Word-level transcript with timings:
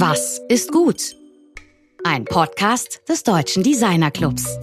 Was 0.00 0.40
ist 0.48 0.70
gut? 0.70 1.16
Ein 2.04 2.24
Podcast 2.24 3.00
des 3.08 3.24
Deutschen 3.24 3.64
Designer 3.64 4.12
Clubs. 4.12 4.56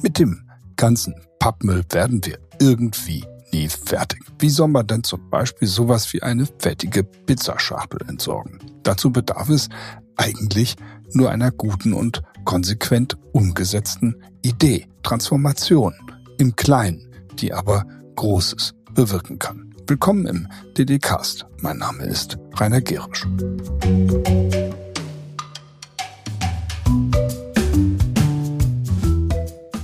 Mit 0.00 0.18
dem 0.18 0.48
ganzen 0.76 1.14
Pappmüll 1.38 1.84
werden 1.90 2.24
wir 2.24 2.38
irgendwie 2.58 3.22
nie 3.52 3.68
fertig. 3.68 4.22
Wie 4.38 4.48
soll 4.48 4.68
man 4.68 4.86
denn 4.86 5.04
zum 5.04 5.28
Beispiel 5.28 5.68
sowas 5.68 6.10
wie 6.14 6.22
eine 6.22 6.46
fettige 6.58 7.04
Pizzaschachtel 7.04 8.00
entsorgen? 8.08 8.60
Dazu 8.82 9.12
bedarf 9.12 9.50
es 9.50 9.68
eigentlich 10.16 10.76
nur 11.12 11.30
einer 11.30 11.50
guten 11.50 11.92
und 11.92 12.22
konsequent 12.46 13.18
umgesetzten 13.32 14.22
Idee, 14.40 14.88
Transformation 15.02 15.94
im 16.38 16.56
Kleinen, 16.56 17.14
die 17.34 17.52
aber 17.52 17.84
Großes 18.16 18.72
bewirken 18.94 19.38
kann. 19.38 19.69
Willkommen 19.90 20.24
im 20.26 20.48
DD-Cast. 20.78 21.46
Mein 21.62 21.78
Name 21.78 22.04
ist 22.04 22.38
Rainer 22.54 22.80
Gerisch. 22.80 23.26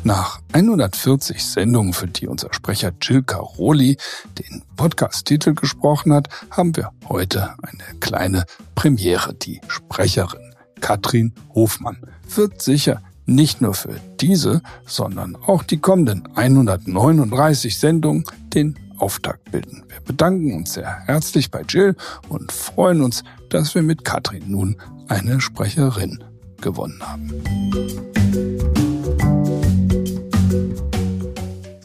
Nach 0.04 0.38
140 0.52 1.44
Sendungen, 1.44 1.92
für 1.92 2.06
die 2.06 2.28
unser 2.28 2.54
Sprecher 2.54 2.92
Jill 3.02 3.24
Caroli 3.24 3.96
den 4.38 4.62
Podcast-Titel 4.76 5.54
gesprochen 5.54 6.12
hat, 6.12 6.28
haben 6.52 6.76
wir 6.76 6.92
heute 7.08 7.56
eine 7.64 7.98
kleine 7.98 8.44
Premiere. 8.76 9.34
Die 9.34 9.60
Sprecherin 9.66 10.54
Katrin 10.80 11.34
Hofmann 11.52 11.98
wird 12.32 12.62
sicher 12.62 13.02
nicht 13.24 13.60
nur 13.60 13.74
für 13.74 13.98
diese, 14.20 14.62
sondern 14.86 15.34
auch 15.34 15.64
die 15.64 15.78
kommenden 15.78 16.28
139 16.36 17.76
Sendungen 17.76 18.22
den 18.54 18.78
Auftakt 18.98 19.50
bilden. 19.50 19.84
Wir 19.88 20.00
bedanken 20.00 20.54
uns 20.54 20.74
sehr 20.74 21.00
herzlich 21.06 21.50
bei 21.50 21.62
Jill 21.62 21.96
und 22.28 22.52
freuen 22.52 23.02
uns, 23.02 23.24
dass 23.48 23.74
wir 23.74 23.82
mit 23.82 24.04
Katrin 24.04 24.50
nun 24.50 24.76
eine 25.08 25.40
Sprecherin 25.40 26.22
gewonnen 26.60 27.00
haben. 27.02 27.32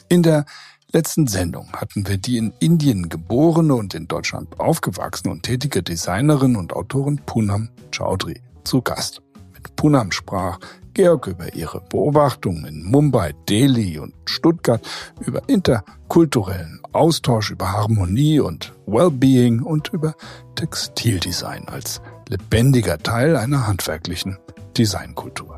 In 0.10 0.24
der 0.24 0.46
letzten 0.92 1.28
Sendung 1.28 1.72
hatten 1.74 2.08
wir 2.08 2.18
die 2.18 2.38
in 2.38 2.54
Indien 2.60 3.10
geborene 3.10 3.76
und 3.76 3.94
in 3.94 4.08
Deutschland 4.08 4.60
aufgewachsene 4.60 5.32
und 5.32 5.44
tätige 5.44 5.84
Designerin 5.84 6.56
und 6.56 6.74
Autorin 6.74 7.22
Poonam 7.26 7.70
Chaudhry 7.92 8.42
zu 8.64 8.82
Gast. 8.82 9.22
Mit 9.54 9.76
Poonam 9.76 10.12
sprach 10.12 10.60
Georg 10.94 11.28
über 11.28 11.54
ihre 11.54 11.82
Beobachtungen 11.82 12.66
in 12.66 12.84
Mumbai, 12.84 13.34
Delhi 13.48 14.00
und 14.00 14.14
Stuttgart, 14.26 14.82
über 15.26 15.42
interkulturellen 15.48 16.82
Austausch, 16.92 17.52
über 17.52 17.72
Harmonie 17.72 18.40
und 18.40 18.74
Wellbeing 18.86 19.62
und 19.62 19.90
über 19.94 20.16
Textildesign 20.56 21.68
als 21.68 22.02
lebendiger 22.28 22.98
Teil 22.98 23.38
einer 23.38 23.68
handwerklichen 23.68 24.38
Designkultur. 24.78 25.58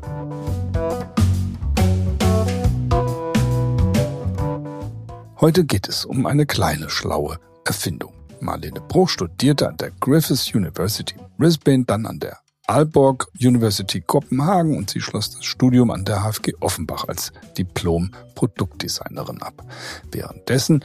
Heute 5.40 5.64
geht 5.64 5.88
es 5.88 6.04
um 6.04 6.26
eine 6.26 6.46
kleine, 6.46 6.88
schlaue 6.88 7.38
Erfindung. 7.64 8.14
Marlene 8.40 8.80
Bruch 8.80 9.08
studierte 9.08 9.68
an 9.68 9.76
der 9.76 9.90
Griffith 10.00 10.54
University 10.54 11.16
Brisbane, 11.38 11.84
dann 11.84 12.06
an 12.06 12.18
der 12.18 12.38
Aalborg 12.66 13.28
University 13.38 14.00
Kopenhagen 14.00 14.76
und 14.76 14.88
sie 14.90 15.00
schloss 15.00 15.30
das 15.30 15.44
Studium 15.44 15.90
an 15.90 16.04
der 16.04 16.22
HFG 16.22 16.54
Offenbach 16.60 17.04
als 17.06 17.32
Diplom-Produktdesignerin 17.58 19.42
ab. 19.42 19.64
Währenddessen 20.10 20.82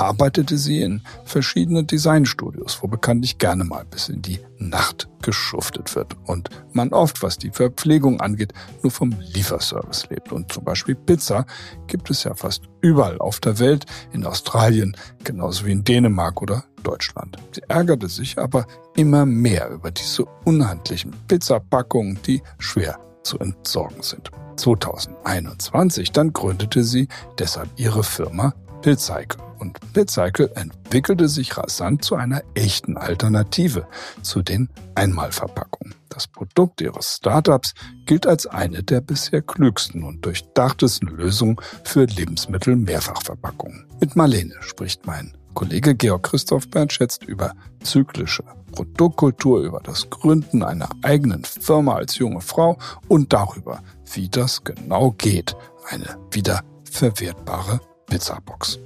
arbeitete 0.00 0.56
sie 0.56 0.80
in 0.80 1.02
verschiedenen 1.24 1.86
Designstudios, 1.86 2.78
wo 2.82 2.88
bekanntlich 2.88 3.36
gerne 3.36 3.64
mal 3.64 3.84
bis 3.84 4.08
in 4.08 4.22
die 4.22 4.40
Nacht 4.58 5.08
geschuftet 5.22 5.94
wird 5.94 6.16
und 6.24 6.48
man 6.72 6.92
oft, 6.94 7.22
was 7.22 7.36
die 7.36 7.50
Verpflegung 7.50 8.20
angeht, 8.20 8.54
nur 8.82 8.90
vom 8.90 9.14
Lieferservice 9.20 10.08
lebt. 10.08 10.32
Und 10.32 10.50
zum 10.50 10.64
Beispiel 10.64 10.94
Pizza 10.94 11.44
gibt 11.86 12.10
es 12.10 12.24
ja 12.24 12.34
fast 12.34 12.62
überall 12.80 13.18
auf 13.18 13.40
der 13.40 13.58
Welt, 13.58 13.84
in 14.12 14.24
Australien 14.24 14.96
genauso 15.22 15.66
wie 15.66 15.72
in 15.72 15.84
Dänemark 15.84 16.40
oder 16.40 16.64
Deutschland. 16.82 17.36
Sie 17.52 17.62
ärgerte 17.68 18.08
sich 18.08 18.38
aber 18.38 18.66
immer 18.96 19.26
mehr 19.26 19.68
über 19.68 19.90
diese 19.90 20.24
unhandlichen 20.44 21.14
Pizzapackungen, 21.28 22.18
die 22.26 22.42
schwer 22.58 22.98
zu 23.22 23.38
entsorgen 23.38 24.02
sind. 24.02 24.30
2021 24.56 26.12
dann 26.12 26.32
gründete 26.32 26.84
sie 26.84 27.08
deshalb 27.38 27.68
ihre 27.76 28.02
Firma 28.02 28.54
Pilcycle. 28.82 29.42
Und 29.58 29.78
Pilcycle 29.92 30.50
entwickelte 30.54 31.28
sich 31.28 31.56
rasant 31.56 32.02
zu 32.02 32.14
einer 32.14 32.42
echten 32.54 32.96
Alternative 32.96 33.86
zu 34.22 34.42
den 34.42 34.70
Einmalverpackungen. 34.94 35.94
Das 36.08 36.26
Produkt 36.26 36.80
ihres 36.80 37.16
Startups 37.16 37.74
gilt 38.06 38.26
als 38.26 38.46
eine 38.46 38.82
der 38.82 39.02
bisher 39.02 39.42
klügsten 39.42 40.02
und 40.02 40.24
durchdachtesten 40.24 41.08
Lösungen 41.08 41.56
für 41.84 42.04
Lebensmittel-Mehrfachverpackungen. 42.04 43.86
Mit 44.00 44.16
Marlene 44.16 44.54
spricht 44.60 45.06
mein 45.06 45.36
Kollege 45.54 45.94
Georg 45.94 46.22
Christoph 46.22 46.68
Bernschätzt 46.70 47.24
über 47.24 47.52
zyklische 47.82 48.44
Produktkultur, 48.72 49.60
über 49.60 49.80
das 49.80 50.08
Gründen 50.08 50.62
einer 50.62 50.88
eigenen 51.02 51.44
Firma 51.44 51.96
als 51.96 52.16
junge 52.18 52.40
Frau 52.40 52.78
und 53.08 53.32
darüber, 53.32 53.82
wie 54.14 54.28
das 54.28 54.64
genau 54.64 55.10
geht, 55.12 55.54
eine 55.90 56.16
wiederverwertbare 56.30 57.80
Pizzabox. 58.10 58.78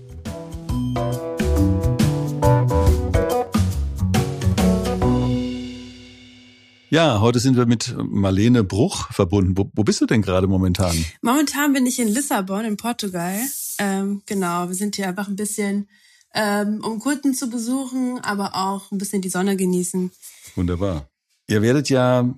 Ja, 6.90 7.20
heute 7.20 7.40
sind 7.40 7.56
wir 7.56 7.66
mit 7.66 7.96
Marlene 7.98 8.62
Bruch 8.62 9.10
verbunden. 9.10 9.56
Wo, 9.56 9.68
wo 9.74 9.82
bist 9.82 10.00
du 10.00 10.06
denn 10.06 10.22
gerade 10.22 10.46
momentan? 10.46 10.94
Momentan 11.22 11.72
bin 11.72 11.86
ich 11.86 11.98
in 11.98 12.06
Lissabon 12.06 12.64
in 12.64 12.76
Portugal. 12.76 13.40
Ähm, 13.78 14.22
genau, 14.26 14.68
wir 14.68 14.74
sind 14.74 14.94
hier 14.94 15.08
einfach 15.08 15.26
ein 15.26 15.36
bisschen, 15.36 15.88
ähm, 16.34 16.84
um 16.84 17.00
Kunden 17.00 17.34
zu 17.34 17.50
besuchen, 17.50 18.20
aber 18.20 18.54
auch 18.54 18.92
ein 18.92 18.98
bisschen 18.98 19.22
die 19.22 19.30
Sonne 19.30 19.56
genießen. 19.56 20.12
Wunderbar. 20.54 21.08
Ihr 21.48 21.62
werdet 21.62 21.88
ja 21.88 22.32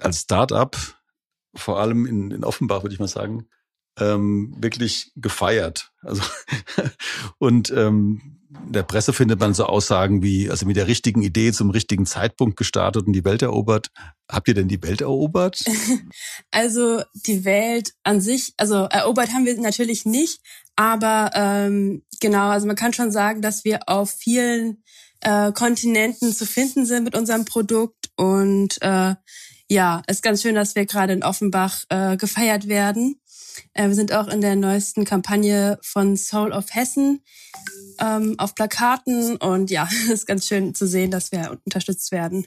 als 0.00 0.22
Start-up, 0.22 0.76
vor 1.54 1.78
allem 1.78 2.06
in, 2.06 2.30
in 2.30 2.42
Offenbach, 2.42 2.82
würde 2.82 2.94
ich 2.94 3.00
mal 3.00 3.06
sagen, 3.06 3.46
ähm, 3.98 4.54
wirklich 4.58 5.12
gefeiert. 5.16 5.92
Also 6.02 6.22
und 7.38 7.70
ähm, 7.70 8.38
der 8.68 8.82
Presse 8.82 9.12
findet 9.12 9.40
man 9.40 9.54
so 9.54 9.64
Aussagen 9.64 10.22
wie, 10.22 10.50
also 10.50 10.66
mit 10.66 10.76
der 10.76 10.86
richtigen 10.86 11.22
Idee 11.22 11.52
zum 11.52 11.70
richtigen 11.70 12.06
Zeitpunkt 12.06 12.56
gestartet 12.56 13.06
und 13.06 13.12
die 13.12 13.24
Welt 13.24 13.42
erobert. 13.42 13.90
Habt 14.30 14.48
ihr 14.48 14.54
denn 14.54 14.68
die 14.68 14.82
Welt 14.82 15.00
erobert? 15.00 15.60
Also 16.50 17.02
die 17.26 17.44
Welt 17.44 17.94
an 18.02 18.20
sich, 18.20 18.52
also 18.58 18.84
erobert 18.84 19.32
haben 19.32 19.46
wir 19.46 19.58
natürlich 19.58 20.04
nicht, 20.04 20.40
aber 20.76 21.30
ähm, 21.34 22.02
genau, 22.20 22.50
also 22.50 22.66
man 22.66 22.76
kann 22.76 22.92
schon 22.92 23.10
sagen, 23.10 23.40
dass 23.40 23.64
wir 23.64 23.88
auf 23.88 24.10
vielen 24.10 24.82
äh, 25.20 25.50
Kontinenten 25.52 26.32
zu 26.32 26.44
finden 26.44 26.84
sind 26.84 27.04
mit 27.04 27.16
unserem 27.16 27.46
Produkt 27.46 28.10
und 28.16 28.80
äh, 28.82 29.14
ja, 29.68 30.02
ist 30.06 30.22
ganz 30.22 30.42
schön, 30.42 30.54
dass 30.54 30.74
wir 30.74 30.84
gerade 30.84 31.14
in 31.14 31.22
Offenbach 31.22 31.84
äh, 31.88 32.16
gefeiert 32.18 32.68
werden. 32.68 33.21
Äh, 33.74 33.88
wir 33.88 33.94
sind 33.94 34.12
auch 34.12 34.28
in 34.28 34.40
der 34.40 34.56
neuesten 34.56 35.04
Kampagne 35.04 35.78
von 35.82 36.16
Soul 36.16 36.52
of 36.52 36.74
Hessen 36.74 37.20
ähm, 37.98 38.34
auf 38.38 38.54
Plakaten 38.54 39.36
und 39.36 39.70
ja, 39.70 39.88
ist 40.12 40.26
ganz 40.26 40.46
schön 40.46 40.74
zu 40.74 40.86
sehen, 40.86 41.10
dass 41.10 41.32
wir 41.32 41.58
unterstützt 41.64 42.12
werden. 42.12 42.46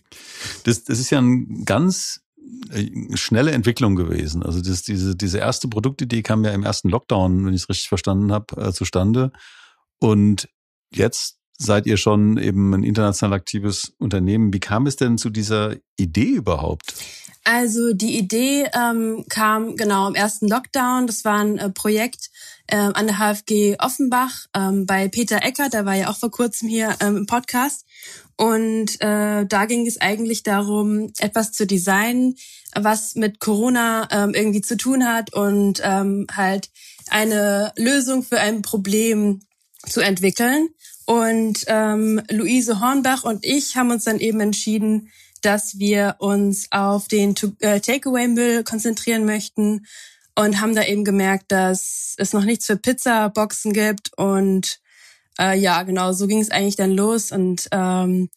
Das, 0.63 0.83
das 0.83 0.99
ist 0.99 1.09
ja 1.09 1.19
ein 1.19 1.65
ganz 1.65 2.21
äh, 2.71 2.89
schnelle 3.15 3.51
Entwicklung 3.51 3.95
gewesen. 3.95 4.43
Also 4.43 4.61
das, 4.61 4.83
diese, 4.83 5.15
diese 5.15 5.39
erste 5.39 5.67
Produktidee 5.67 6.21
kam 6.21 6.43
ja 6.43 6.51
im 6.51 6.63
ersten 6.63 6.89
Lockdown, 6.89 7.45
wenn 7.45 7.53
ich 7.53 7.63
es 7.63 7.69
richtig 7.69 7.89
verstanden 7.89 8.31
habe, 8.31 8.61
äh, 8.61 8.73
zustande. 8.73 9.31
Und 9.99 10.49
jetzt 10.91 11.37
seid 11.57 11.85
ihr 11.85 11.97
schon 11.97 12.37
eben 12.37 12.73
ein 12.73 12.83
international 12.83 13.35
aktives 13.35 13.93
Unternehmen. 13.97 14.53
Wie 14.53 14.59
kam 14.59 14.87
es 14.87 14.95
denn 14.95 15.17
zu 15.17 15.29
dieser 15.29 15.75
Idee 15.97 16.31
überhaupt? 16.31 16.93
Also 17.43 17.93
die 17.93 18.17
Idee 18.17 18.67
ähm, 18.73 19.25
kam 19.29 19.75
genau 19.75 20.07
im 20.07 20.15
ersten 20.15 20.47
Lockdown. 20.47 21.05
Das 21.05 21.23
war 21.25 21.39
ein 21.39 21.59
äh, 21.59 21.69
Projekt 21.69 22.31
äh, 22.67 22.77
an 22.77 23.05
der 23.05 23.19
HFG 23.19 23.75
Offenbach 23.79 24.47
ähm, 24.55 24.87
bei 24.87 25.07
Peter 25.07 25.43
Eckert, 25.43 25.73
der 25.73 25.85
war 25.85 25.93
ja 25.93 26.09
auch 26.09 26.17
vor 26.17 26.31
kurzem 26.31 26.67
hier 26.67 26.95
ähm, 26.99 27.17
im 27.17 27.25
Podcast. 27.27 27.85
Und 28.37 28.99
äh, 29.01 29.45
da 29.45 29.65
ging 29.65 29.85
es 29.85 30.01
eigentlich 30.01 30.43
darum, 30.43 31.11
etwas 31.19 31.51
zu 31.51 31.67
designen, 31.67 32.35
was 32.73 33.15
mit 33.15 33.39
Corona 33.39 34.07
ähm, 34.11 34.33
irgendwie 34.33 34.61
zu 34.61 34.75
tun 34.75 35.05
hat 35.05 35.33
und 35.33 35.81
ähm, 35.83 36.25
halt 36.31 36.69
eine 37.09 37.71
Lösung 37.77 38.23
für 38.23 38.39
ein 38.39 38.61
Problem 38.61 39.41
zu 39.87 40.01
entwickeln. 40.01 40.69
Und 41.05 41.65
ähm, 41.67 42.21
Luise 42.31 42.79
Hornbach 42.79 43.23
und 43.23 43.45
ich 43.45 43.75
haben 43.77 43.91
uns 43.91 44.05
dann 44.05 44.19
eben 44.19 44.39
entschieden, 44.39 45.09
dass 45.41 45.77
wir 45.77 46.15
uns 46.17 46.67
auf 46.71 47.07
den 47.07 47.35
äh, 47.59 47.79
Takeaway-Müll 47.79 48.63
konzentrieren 48.63 49.25
möchten 49.25 49.85
und 50.35 50.59
haben 50.59 50.75
da 50.75 50.83
eben 50.83 51.05
gemerkt, 51.05 51.51
dass 51.51 52.15
es 52.17 52.33
noch 52.33 52.43
nichts 52.43 52.65
für 52.65 52.77
Pizza-Boxen 52.77 53.71
gibt 53.71 54.17
und 54.17 54.79
äh, 55.39 55.57
ja, 55.57 55.83
genau, 55.83 56.13
so 56.13 56.27
ging 56.27 56.39
es 56.39 56.49
eigentlich 56.49 56.75
dann 56.75 56.91
los 56.91 57.31
und 57.31 57.67
ähm, 57.71 58.29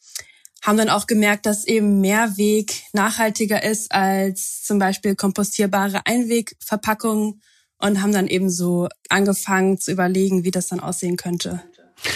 haben 0.63 0.77
dann 0.77 0.91
auch 0.91 1.07
gemerkt, 1.07 1.47
dass 1.47 1.65
eben 1.67 2.01
Mehrweg 2.01 2.83
nachhaltiger 2.93 3.63
ist 3.63 3.93
als 3.93 4.63
zum 4.65 4.79
Beispiel 4.79 5.15
kompostierbare 5.15 6.03
Einwegverpackungen 6.05 7.41
und 7.79 8.03
haben 8.03 8.13
dann 8.13 8.27
eben 8.27 8.51
so 8.51 8.89
angefangen 9.09 9.79
zu 9.79 9.93
überlegen, 9.93 10.45
wie 10.45 10.51
das 10.51 10.67
dann 10.67 10.81
aussehen 10.81 11.17
könnte. 11.17 11.63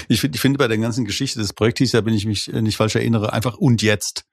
Ich 0.09 0.21
finde, 0.21 0.37
ich 0.37 0.41
finde 0.41 0.59
bei 0.59 0.69
der 0.69 0.79
ganzen 0.79 1.05
Geschichte 1.05 1.39
des 1.39 1.53
Projektes, 1.53 1.93
da 1.93 2.05
wenn 2.05 2.15
ich 2.15 2.27
mich 2.27 2.49
nicht 2.49 2.77
falsch 2.77 2.95
erinnere, 2.95 3.33
einfach 3.33 3.57
und 3.57 3.83
jetzt. 3.83 4.25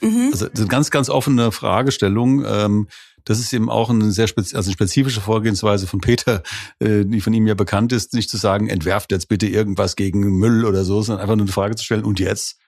Mhm. 0.00 0.30
Also 0.32 0.46
das 0.46 0.54
ist 0.54 0.60
eine 0.60 0.68
ganz, 0.68 0.90
ganz 0.90 1.10
offene 1.10 1.52
Fragestellung. 1.52 2.44
Ähm, 2.44 2.88
das 3.24 3.40
ist 3.40 3.52
eben 3.52 3.68
auch 3.68 3.90
eine 3.90 4.10
sehr 4.10 4.26
spez 4.26 4.54
also 4.54 4.68
eine 4.68 4.74
spezifische 4.74 5.20
Vorgehensweise 5.20 5.86
von 5.86 6.00
Peter, 6.00 6.42
äh, 6.78 7.04
die 7.04 7.20
von 7.20 7.34
ihm 7.34 7.46
ja 7.46 7.54
bekannt 7.54 7.92
ist, 7.92 8.14
nicht 8.14 8.30
zu 8.30 8.36
sagen, 8.36 8.68
entwerft 8.68 9.12
jetzt 9.12 9.28
bitte 9.28 9.46
irgendwas 9.46 9.96
gegen 9.96 10.38
Müll 10.38 10.64
oder 10.64 10.84
so, 10.84 11.02
sondern 11.02 11.22
einfach 11.22 11.36
nur 11.36 11.44
eine 11.44 11.52
Frage 11.52 11.76
zu 11.76 11.84
stellen, 11.84 12.04
und 12.04 12.20
jetzt? 12.20 12.58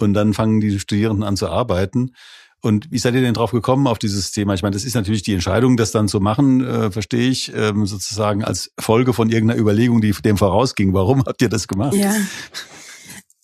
Und 0.00 0.14
dann 0.14 0.32
fangen 0.32 0.60
die 0.60 0.78
Studierenden 0.78 1.24
an 1.24 1.36
zu 1.36 1.48
arbeiten. 1.48 2.12
Und 2.60 2.90
wie 2.90 2.98
seid 2.98 3.14
ihr 3.14 3.20
denn 3.20 3.34
drauf 3.34 3.52
gekommen 3.52 3.86
auf 3.86 3.98
dieses 3.98 4.32
Thema? 4.32 4.54
Ich 4.54 4.62
meine, 4.62 4.74
das 4.74 4.84
ist 4.84 4.94
natürlich 4.94 5.22
die 5.22 5.32
Entscheidung, 5.32 5.76
das 5.76 5.92
dann 5.92 6.08
zu 6.08 6.18
machen, 6.20 6.64
äh, 6.64 6.90
verstehe 6.90 7.30
ich, 7.30 7.52
ähm, 7.54 7.86
sozusagen 7.86 8.42
als 8.42 8.72
Folge 8.80 9.12
von 9.12 9.30
irgendeiner 9.30 9.60
Überlegung, 9.60 10.00
die 10.00 10.12
dem 10.12 10.36
vorausging. 10.36 10.92
Warum 10.92 11.24
habt 11.24 11.40
ihr 11.40 11.48
das 11.48 11.68
gemacht? 11.68 11.94
Ja. 11.94 12.14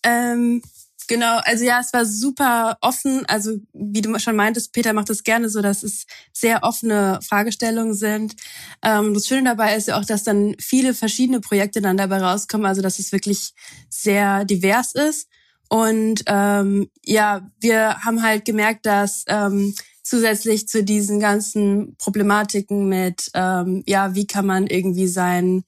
Ähm, 0.07 0.61
genau, 1.09 1.39
also 1.45 1.65
ja, 1.65 1.81
es 1.81 1.95
war 1.95 2.05
super 2.05 2.77
offen. 2.83 3.25
Also 3.27 3.57
wie 3.73 4.03
du 4.03 4.19
schon 4.19 4.37
meintest, 4.37 4.75
Peter 4.75 4.93
macht 4.93 5.09
es 5.09 5.25
gerne 5.25 5.49
so, 5.49 5.63
dass 5.63 5.83
es 5.83 6.05
sehr 6.33 6.63
offene 6.63 7.21
Fragestellungen 7.27 7.95
sind. 7.95 8.35
Ähm, 8.83 9.15
das 9.15 9.27
Schöne 9.27 9.45
dabei 9.45 9.77
ist 9.77 9.89
ja 9.89 9.99
auch, 9.99 10.05
dass 10.05 10.23
dann 10.23 10.57
viele 10.61 10.93
verschiedene 10.93 11.41
Projekte 11.41 11.81
dann 11.81 11.97
dabei 11.97 12.19
rauskommen. 12.19 12.67
Also 12.67 12.83
dass 12.83 12.99
es 12.99 13.13
wirklich 13.13 13.55
sehr 13.89 14.45
divers 14.45 14.95
ist. 14.95 15.29
Und 15.69 16.23
ähm, 16.27 16.91
ja, 17.05 17.51
wir 17.61 18.05
haben 18.05 18.23
halt 18.23 18.45
gemerkt, 18.45 18.87
dass 18.87 19.25
ähm, 19.29 19.75
zusätzlich 20.03 20.69
zu 20.69 20.85
diesen 20.85 21.19
ganzen 21.19 21.97
Problematiken 21.97 22.89
mit, 22.89 23.31
ähm, 23.35 23.83
ja, 23.87 24.15
wie 24.15 24.27
kann 24.27 24.47
man 24.47 24.67
irgendwie 24.67 25.09
sein, 25.09 25.65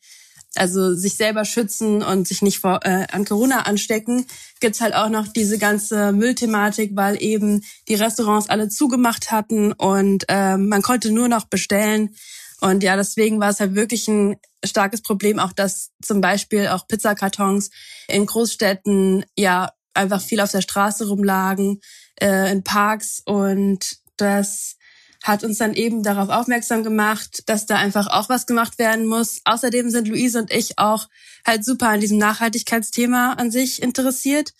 also 0.54 0.94
sich 0.94 1.16
selber 1.16 1.44
schützen 1.44 2.02
und 2.02 2.28
sich 2.28 2.42
nicht 2.42 2.60
vor, 2.60 2.80
äh, 2.84 3.06
an 3.10 3.24
Corona 3.24 3.62
anstecken, 3.62 4.26
gibt's 4.60 4.80
halt 4.80 4.94
auch 4.94 5.08
noch 5.08 5.26
diese 5.26 5.58
ganze 5.58 6.12
Müllthematik, 6.12 6.92
weil 6.94 7.20
eben 7.22 7.62
die 7.88 7.94
Restaurants 7.94 8.48
alle 8.48 8.68
zugemacht 8.68 9.32
hatten 9.32 9.72
und 9.72 10.24
ähm, 10.28 10.68
man 10.68 10.82
konnte 10.82 11.10
nur 11.10 11.28
noch 11.28 11.46
bestellen. 11.46 12.14
Und 12.60 12.82
ja, 12.82 12.96
deswegen 12.96 13.38
war 13.38 13.50
es 13.50 13.60
halt 13.60 13.74
wirklich 13.74 14.08
ein 14.08 14.36
starkes 14.64 15.02
Problem, 15.02 15.38
auch 15.38 15.52
dass 15.52 15.90
zum 16.02 16.20
Beispiel 16.20 16.68
auch 16.68 16.86
Pizzakartons 16.88 17.70
in 18.08 18.24
Großstädten 18.26 19.24
ja 19.36 19.70
einfach 19.96 20.20
viel 20.20 20.40
auf 20.40 20.50
der 20.50 20.60
Straße 20.60 21.08
rumlagen, 21.08 21.80
äh, 22.20 22.50
in 22.52 22.62
Parks 22.62 23.22
und 23.24 23.98
das 24.16 24.76
hat 25.22 25.42
uns 25.42 25.58
dann 25.58 25.74
eben 25.74 26.02
darauf 26.02 26.28
aufmerksam 26.28 26.84
gemacht, 26.84 27.42
dass 27.46 27.66
da 27.66 27.76
einfach 27.76 28.06
auch 28.06 28.28
was 28.28 28.46
gemacht 28.46 28.78
werden 28.78 29.06
muss. 29.06 29.40
Außerdem 29.44 29.90
sind 29.90 30.08
Luise 30.08 30.38
und 30.38 30.52
ich 30.52 30.78
auch 30.78 31.08
halt 31.44 31.64
super 31.64 31.88
an 31.88 32.00
diesem 32.00 32.18
Nachhaltigkeitsthema 32.18 33.32
an 33.32 33.50
sich 33.50 33.82
interessiert 33.82 34.52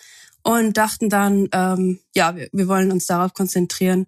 und 0.43 0.77
dachten 0.77 1.09
dann, 1.09 1.49
ähm, 1.53 2.01
ja, 2.15 2.35
wir, 2.35 2.49
wir 2.53 2.69
wollen 2.69 2.91
uns 2.91 3.07
darauf 3.07 3.33
konzentrieren 3.33 4.07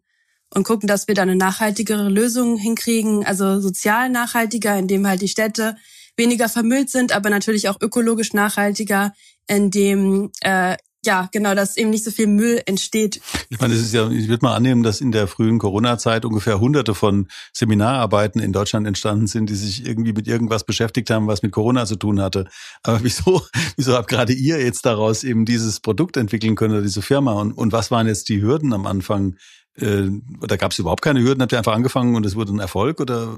und 0.52 0.64
gucken, 0.64 0.88
dass 0.88 1.08
wir 1.08 1.14
da 1.14 1.22
eine 1.22 1.36
nachhaltigere 1.36 2.08
Lösung 2.08 2.56
hinkriegen, 2.56 3.24
also 3.24 3.60
sozial 3.60 4.08
nachhaltiger, 4.08 4.76
indem 4.76 5.06
halt 5.06 5.20
die 5.20 5.28
Städte 5.28 5.76
weniger 6.16 6.48
vermüllt 6.48 6.90
sind, 6.90 7.12
aber 7.12 7.30
natürlich 7.30 7.68
auch 7.68 7.80
ökologisch 7.80 8.32
nachhaltiger, 8.32 9.12
indem 9.46 10.30
äh, 10.40 10.76
ja, 11.08 11.26
genau, 11.32 11.54
dass 11.54 11.78
eben 11.78 11.88
nicht 11.88 12.04
so 12.04 12.10
viel 12.10 12.26
Müll 12.26 12.60
entsteht. 12.66 13.22
Ich 13.48 13.58
meine, 13.58 13.72
es 13.72 13.80
ist 13.80 13.94
ja, 13.94 14.10
ich 14.10 14.28
würde 14.28 14.44
mal 14.44 14.54
annehmen, 14.54 14.82
dass 14.82 15.00
in 15.00 15.10
der 15.10 15.26
frühen 15.26 15.58
Corona-Zeit 15.58 16.26
ungefähr 16.26 16.60
hunderte 16.60 16.94
von 16.94 17.28
Seminararbeiten 17.54 18.42
in 18.42 18.52
Deutschland 18.52 18.86
entstanden 18.86 19.26
sind, 19.26 19.48
die 19.48 19.54
sich 19.54 19.86
irgendwie 19.86 20.12
mit 20.12 20.28
irgendwas 20.28 20.64
beschäftigt 20.64 21.08
haben, 21.08 21.26
was 21.26 21.42
mit 21.42 21.50
Corona 21.50 21.86
zu 21.86 21.96
tun 21.96 22.20
hatte. 22.20 22.46
Aber 22.82 23.02
wieso, 23.02 23.40
wieso 23.76 23.94
habt 23.94 24.08
gerade 24.08 24.34
ihr 24.34 24.60
jetzt 24.60 24.84
daraus 24.84 25.24
eben 25.24 25.46
dieses 25.46 25.80
Produkt 25.80 26.18
entwickeln 26.18 26.56
können 26.56 26.74
oder 26.74 26.82
diese 26.82 27.00
Firma? 27.00 27.32
Und, 27.32 27.52
und 27.52 27.72
was 27.72 27.90
waren 27.90 28.06
jetzt 28.06 28.28
die 28.28 28.42
Hürden 28.42 28.74
am 28.74 28.86
Anfang? 28.86 29.36
Äh, 29.76 30.10
da 30.46 30.56
gab 30.56 30.72
es 30.72 30.78
überhaupt 30.78 31.02
keine 31.02 31.22
Hürden? 31.22 31.40
Habt 31.40 31.52
ihr 31.52 31.58
einfach 31.58 31.74
angefangen 31.74 32.16
und 32.16 32.26
es 32.26 32.36
wurde 32.36 32.52
ein 32.52 32.58
Erfolg 32.58 33.00
oder? 33.00 33.34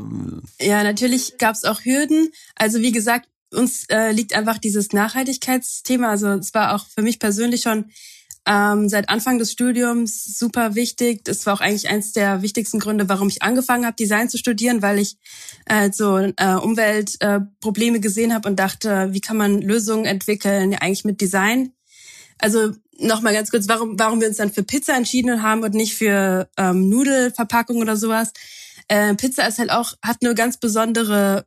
Ja, 0.61 0.83
natürlich 0.83 1.39
gab 1.39 1.55
es 1.55 1.65
auch 1.65 1.85
Hürden. 1.85 2.33
Also 2.57 2.81
wie 2.81 2.91
gesagt, 2.91 3.29
uns 3.53 3.85
äh, 3.89 4.13
liegt 4.13 4.35
einfach 4.35 4.59
dieses 4.59 4.93
Nachhaltigkeitsthema. 4.93 6.09
Also 6.09 6.29
es 6.29 6.55
war 6.55 6.75
auch 6.75 6.87
für 6.87 7.03
mich 7.03 7.19
persönlich 7.19 7.63
schon 7.63 7.87
ähm, 8.47 8.89
seit 8.89 9.09
Anfang 9.09 9.39
des 9.39 9.53
Studiums 9.53 10.25
super 10.39 10.75
wichtig. 10.75 11.25
Das 11.25 11.45
war 11.47 11.55
auch 11.55 11.61
eigentlich 11.61 11.89
eins 11.89 12.13
der 12.13 12.43
wichtigsten 12.43 12.81
Gründe, 12.81 13.09
warum 13.09 13.29
ich 13.29 13.43
angefangen 13.43 13.85
habe, 13.85 13.97
Design 13.97 14.29
zu 14.29 14.39
studieren, 14.39 14.83
weil 14.83 14.99
ich 14.99 15.19
äh, 15.67 15.91
so 15.93 16.17
äh, 16.19 16.55
Umweltprobleme 16.55 17.99
äh, 17.99 18.01
gesehen 18.01 18.35
habe 18.35 18.49
und 18.49 18.57
dachte, 18.59 19.09
wie 19.13 19.21
kann 19.21 19.37
man 19.37 19.61
Lösungen 19.61 20.07
entwickeln, 20.07 20.73
ja, 20.73 20.79
eigentlich 20.79 21.05
mit 21.05 21.21
Design. 21.21 21.73
Also 22.39 22.73
nochmal 22.99 23.35
ganz 23.35 23.51
kurz, 23.51 23.69
warum, 23.69 23.99
warum 23.99 24.21
wir 24.21 24.29
uns 24.29 24.39
dann 24.39 24.53
für 24.53 24.63
Pizza 24.63 24.97
entschieden 24.97 25.43
haben 25.43 25.63
und 25.63 25.75
nicht 25.75 25.95
für 25.95 26.49
ähm, 26.57 26.89
Nudelverpackung 26.89 27.77
oder 27.77 27.97
sowas. 27.97 28.33
Äh, 28.89 29.15
Pizza 29.15 29.47
ist 29.47 29.59
halt 29.59 29.71
auch, 29.71 29.95
hat 30.03 30.19
eine 30.23 30.35
ganz 30.35 30.57
besondere 30.57 31.47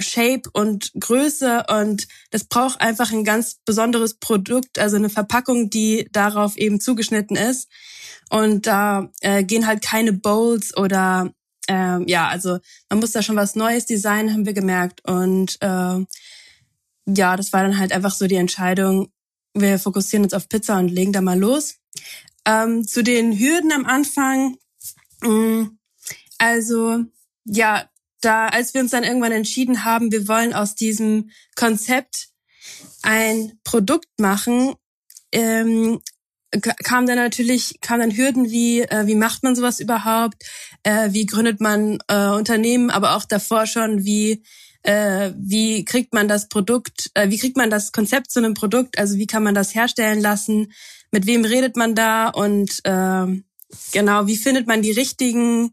Shape 0.00 0.42
und 0.52 0.92
Größe 0.98 1.64
und 1.68 2.08
das 2.30 2.44
braucht 2.44 2.80
einfach 2.80 3.12
ein 3.12 3.24
ganz 3.24 3.60
besonderes 3.64 4.14
Produkt, 4.14 4.78
also 4.78 4.96
eine 4.96 5.10
Verpackung, 5.10 5.70
die 5.70 6.08
darauf 6.12 6.56
eben 6.56 6.80
zugeschnitten 6.80 7.36
ist. 7.36 7.68
Und 8.30 8.66
da 8.66 9.10
äh, 9.20 9.44
gehen 9.44 9.66
halt 9.66 9.82
keine 9.82 10.12
Bowls 10.12 10.74
oder 10.76 11.32
äh, 11.68 12.10
ja, 12.10 12.28
also 12.28 12.58
man 12.88 13.00
muss 13.00 13.12
da 13.12 13.22
schon 13.22 13.36
was 13.36 13.54
Neues 13.54 13.86
designen, 13.86 14.32
haben 14.32 14.46
wir 14.46 14.54
gemerkt. 14.54 15.02
Und 15.04 15.58
äh, 15.60 16.04
ja, 17.06 17.36
das 17.36 17.52
war 17.52 17.62
dann 17.62 17.78
halt 17.78 17.92
einfach 17.92 18.12
so 18.12 18.26
die 18.26 18.36
Entscheidung, 18.36 19.12
wir 19.54 19.78
fokussieren 19.78 20.24
uns 20.24 20.34
auf 20.34 20.48
Pizza 20.48 20.78
und 20.78 20.88
legen 20.88 21.12
da 21.12 21.20
mal 21.20 21.38
los. 21.38 21.76
Ähm, 22.46 22.86
zu 22.86 23.02
den 23.02 23.38
Hürden 23.38 23.72
am 23.72 23.84
Anfang. 23.84 24.56
Mh, 25.20 25.28
mm, 25.28 25.78
also 26.38 27.04
ja, 27.44 27.88
da, 28.24 28.48
als 28.48 28.74
wir 28.74 28.80
uns 28.80 28.90
dann 28.90 29.04
irgendwann 29.04 29.32
entschieden 29.32 29.84
haben, 29.84 30.12
wir 30.12 30.28
wollen 30.28 30.54
aus 30.54 30.74
diesem 30.74 31.30
Konzept 31.56 32.28
ein 33.02 33.52
Produkt 33.64 34.08
machen, 34.18 34.74
ähm, 35.32 36.00
kam 36.84 37.06
dann 37.06 37.16
natürlich, 37.16 37.78
kam 37.80 38.00
dann 38.00 38.16
Hürden 38.16 38.50
wie, 38.50 38.82
äh, 38.82 39.06
wie 39.06 39.14
macht 39.14 39.42
man 39.42 39.56
sowas 39.56 39.80
überhaupt, 39.80 40.44
äh, 40.82 41.12
wie 41.12 41.26
gründet 41.26 41.60
man 41.60 41.98
äh, 42.08 42.28
Unternehmen, 42.28 42.90
aber 42.90 43.16
auch 43.16 43.24
davor 43.24 43.66
schon, 43.66 44.04
wie, 44.04 44.42
äh, 44.82 45.32
wie 45.36 45.84
kriegt 45.84 46.12
man 46.12 46.28
das 46.28 46.48
Produkt, 46.48 47.10
äh, 47.14 47.30
wie 47.30 47.38
kriegt 47.38 47.56
man 47.56 47.70
das 47.70 47.92
Konzept 47.92 48.30
zu 48.30 48.38
einem 48.38 48.54
Produkt, 48.54 48.98
also 48.98 49.16
wie 49.16 49.26
kann 49.26 49.42
man 49.42 49.54
das 49.54 49.74
herstellen 49.74 50.20
lassen, 50.20 50.72
mit 51.10 51.26
wem 51.26 51.44
redet 51.44 51.76
man 51.76 51.94
da? 51.94 52.28
Und 52.28 52.80
äh, 52.84 53.42
genau, 53.92 54.26
wie 54.26 54.36
findet 54.36 54.66
man 54.66 54.82
die 54.82 54.92
richtigen 54.92 55.72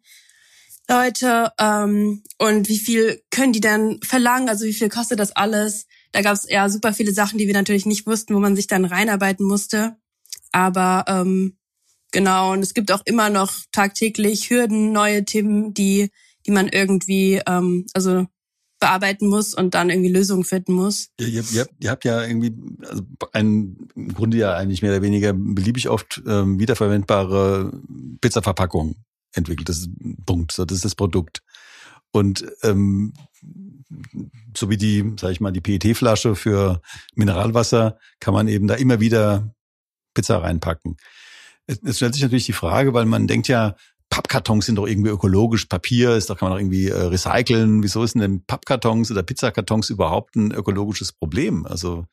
Leute 0.89 1.51
ähm, 1.59 2.23
und 2.39 2.67
wie 2.67 2.79
viel 2.79 3.21
können 3.29 3.53
die 3.53 3.61
dann 3.61 3.99
verlangen, 4.01 4.49
also 4.49 4.65
wie 4.65 4.73
viel 4.73 4.89
kostet 4.89 5.19
das 5.19 5.31
alles. 5.31 5.85
Da 6.11 6.21
gab 6.21 6.33
es 6.33 6.49
ja 6.49 6.67
super 6.67 6.93
viele 6.93 7.13
Sachen, 7.13 7.37
die 7.37 7.45
wir 7.45 7.53
natürlich 7.53 7.85
nicht 7.85 8.07
wussten, 8.07 8.33
wo 8.33 8.39
man 8.39 8.55
sich 8.55 8.67
dann 8.67 8.85
reinarbeiten 8.85 9.45
musste. 9.45 9.97
Aber 10.51 11.05
ähm, 11.07 11.57
genau, 12.11 12.53
und 12.53 12.63
es 12.63 12.73
gibt 12.73 12.91
auch 12.91 13.01
immer 13.05 13.29
noch 13.29 13.53
tagtäglich 13.71 14.49
Hürden, 14.49 14.91
neue 14.91 15.23
Themen, 15.25 15.75
die, 15.75 16.09
die 16.47 16.51
man 16.51 16.67
irgendwie 16.67 17.39
ähm, 17.45 17.85
also 17.93 18.25
bearbeiten 18.79 19.27
muss 19.27 19.53
und 19.53 19.75
dann 19.75 19.89
irgendwie 19.89 20.09
Lösungen 20.09 20.45
finden 20.45 20.73
muss. 20.73 21.09
Ihr, 21.19 21.27
ihr, 21.27 21.43
ihr, 21.51 21.61
habt, 21.61 21.73
ihr 21.83 21.89
habt 21.91 22.05
ja 22.05 22.23
irgendwie 22.23 22.53
also 22.87 23.03
ein, 23.33 23.77
im 23.95 24.13
Grunde 24.13 24.37
ja 24.37 24.55
eigentlich 24.55 24.81
mehr 24.81 24.91
oder 24.91 25.01
weniger 25.03 25.33
beliebig 25.33 25.89
oft 25.89 26.21
ähm, 26.25 26.59
wiederverwendbare 26.59 27.79
Pizzaverpackungen 28.21 28.95
entwickelt. 29.33 29.69
Das 29.69 29.79
ist 29.79 29.89
Punkt, 30.25 30.51
so, 30.51 30.65
das 30.65 30.77
ist 30.77 30.85
das 30.85 30.95
Produkt. 30.95 31.41
Und 32.11 32.45
ähm, 32.63 33.13
so 34.57 34.69
wie 34.69 34.77
die, 34.77 35.13
sag 35.19 35.31
ich 35.31 35.41
mal, 35.41 35.51
die 35.51 35.61
PET-Flasche 35.61 36.35
für 36.35 36.81
Mineralwasser, 37.15 37.97
kann 38.19 38.33
man 38.33 38.47
eben 38.47 38.67
da 38.67 38.75
immer 38.75 38.99
wieder 38.99 39.53
Pizza 40.13 40.41
reinpacken. 40.41 40.97
Es, 41.67 41.79
es 41.83 41.97
stellt 41.97 42.13
sich 42.13 42.23
natürlich 42.23 42.45
die 42.45 42.53
Frage, 42.53 42.93
weil 42.93 43.05
man 43.05 43.27
denkt 43.27 43.47
ja, 43.47 43.75
Pappkartons 44.09 44.65
sind 44.65 44.75
doch 44.75 44.87
irgendwie 44.87 45.11
ökologisch, 45.11 45.65
Papier 45.65 46.15
ist 46.15 46.29
doch, 46.29 46.37
kann 46.37 46.49
man 46.49 46.55
doch 46.55 46.61
irgendwie 46.61 46.89
äh, 46.89 47.03
recyceln. 47.03 47.83
Wieso 47.83 48.03
ist 48.03 48.15
denn 48.15 48.43
Pappkartons 48.45 49.11
oder 49.11 49.21
Pizzakartons 49.21 49.89
überhaupt 49.91 50.35
ein 50.35 50.51
ökologisches 50.51 51.13
Problem? 51.13 51.65
Also 51.67 52.05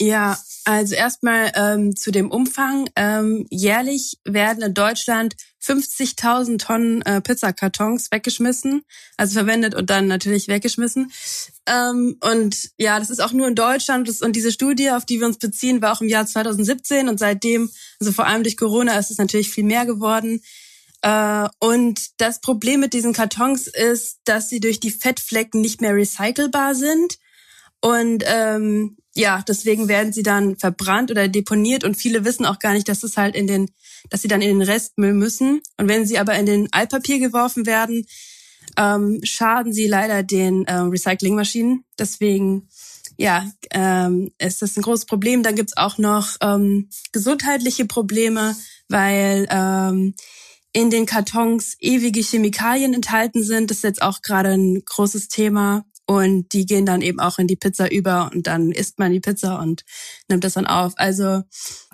Ja, 0.00 0.38
also 0.64 0.94
erstmal 0.94 1.50
ähm, 1.56 1.96
zu 1.96 2.12
dem 2.12 2.30
Umfang. 2.30 2.88
Ähm, 2.94 3.46
jährlich 3.50 4.18
werden 4.24 4.62
in 4.62 4.74
Deutschland 4.74 5.34
50.000 5.62 6.58
Tonnen 6.58 7.02
äh, 7.02 7.20
Pizzakartons 7.20 8.10
weggeschmissen, 8.10 8.82
also 9.16 9.34
verwendet 9.34 9.74
und 9.74 9.90
dann 9.90 10.06
natürlich 10.06 10.48
weggeschmissen. 10.48 11.12
Ähm, 11.66 12.16
und 12.20 12.70
ja, 12.78 12.98
das 12.98 13.10
ist 13.10 13.20
auch 13.20 13.32
nur 13.32 13.46
in 13.46 13.54
Deutschland. 13.54 14.08
Das, 14.08 14.22
und 14.22 14.34
diese 14.36 14.52
Studie, 14.52 14.90
auf 14.90 15.04
die 15.04 15.20
wir 15.20 15.26
uns 15.26 15.38
beziehen, 15.38 15.82
war 15.82 15.92
auch 15.92 16.00
im 16.00 16.08
Jahr 16.08 16.26
2017 16.26 17.08
und 17.08 17.18
seitdem, 17.18 17.70
also 18.00 18.12
vor 18.12 18.26
allem 18.26 18.42
durch 18.42 18.56
Corona, 18.56 18.98
ist 18.98 19.10
es 19.10 19.18
natürlich 19.18 19.50
viel 19.50 19.64
mehr 19.64 19.84
geworden. 19.84 20.42
Äh, 21.02 21.48
und 21.58 22.20
das 22.20 22.40
Problem 22.40 22.80
mit 22.80 22.92
diesen 22.92 23.12
Kartons 23.12 23.66
ist, 23.66 24.20
dass 24.24 24.48
sie 24.48 24.60
durch 24.60 24.80
die 24.80 24.90
Fettflecken 24.90 25.60
nicht 25.60 25.80
mehr 25.80 25.94
recycelbar 25.94 26.74
sind. 26.74 27.18
Und 27.80 28.24
ähm, 28.26 28.96
ja, 29.14 29.42
deswegen 29.46 29.88
werden 29.88 30.12
sie 30.12 30.22
dann 30.22 30.56
verbrannt 30.56 31.10
oder 31.10 31.28
deponiert 31.28 31.84
und 31.84 31.96
viele 31.96 32.24
wissen 32.24 32.46
auch 32.46 32.58
gar 32.58 32.74
nicht, 32.74 32.88
dass 32.88 33.02
es 33.02 33.16
halt 33.16 33.34
in 33.34 33.46
den, 33.46 33.70
dass 34.08 34.22
sie 34.22 34.28
dann 34.28 34.42
in 34.42 34.58
den 34.58 34.68
Restmüll 34.68 35.12
müssen. 35.12 35.60
Und 35.76 35.88
wenn 35.88 36.06
sie 36.06 36.18
aber 36.18 36.34
in 36.36 36.46
den 36.46 36.68
Altpapier 36.72 37.18
geworfen 37.18 37.66
werden, 37.66 38.06
ähm, 38.76 39.20
schaden 39.22 39.72
sie 39.72 39.86
leider 39.86 40.22
den 40.22 40.64
äh, 40.64 40.74
Recyclingmaschinen. 40.74 41.84
Deswegen 41.98 42.68
ja, 43.20 43.46
ähm, 43.72 44.30
ist 44.38 44.62
das 44.62 44.76
ein 44.76 44.82
großes 44.82 45.04
Problem. 45.04 45.42
Dann 45.42 45.54
gibt's 45.54 45.76
auch 45.76 45.98
noch 45.98 46.36
ähm, 46.40 46.88
gesundheitliche 47.12 47.84
Probleme, 47.84 48.56
weil 48.88 49.46
ähm, 49.50 50.14
in 50.72 50.88
den 50.88 51.04
Kartons 51.04 51.76
ewige 51.80 52.20
Chemikalien 52.20 52.94
enthalten 52.94 53.42
sind. 53.42 53.70
Das 53.70 53.78
ist 53.78 53.84
jetzt 53.84 54.02
auch 54.02 54.22
gerade 54.22 54.50
ein 54.50 54.82
großes 54.86 55.28
Thema. 55.28 55.84
Und 56.10 56.54
die 56.54 56.66
gehen 56.66 56.86
dann 56.86 57.02
eben 57.02 57.20
auch 57.20 57.38
in 57.38 57.46
die 57.46 57.54
Pizza 57.54 57.88
über 57.88 58.32
und 58.34 58.48
dann 58.48 58.72
isst 58.72 58.98
man 58.98 59.12
die 59.12 59.20
Pizza 59.20 59.60
und 59.60 59.84
nimmt 60.26 60.42
das 60.42 60.54
dann 60.54 60.66
auf. 60.66 60.92
Also 60.96 61.44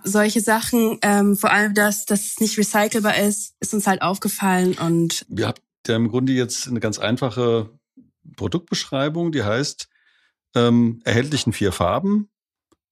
solche 0.04 0.40
Sachen, 0.40 0.98
ähm, 1.02 1.36
vor 1.36 1.50
allem 1.50 1.74
das, 1.74 2.06
dass 2.06 2.24
es 2.24 2.40
nicht 2.40 2.56
recycelbar 2.56 3.18
ist, 3.18 3.52
ist 3.60 3.74
uns 3.74 3.86
halt 3.86 4.00
aufgefallen 4.00 4.72
und. 4.78 5.26
Ihr 5.28 5.46
habt 5.46 5.60
ja 5.86 5.96
im 5.96 6.08
Grunde 6.08 6.32
jetzt 6.32 6.66
eine 6.66 6.80
ganz 6.80 6.98
einfache 6.98 7.78
Produktbeschreibung, 8.36 9.32
die 9.32 9.42
heißt, 9.42 9.86
ähm, 10.54 11.02
erhältlich 11.04 11.46
in 11.46 11.52
vier 11.52 11.72
Farben, 11.72 12.30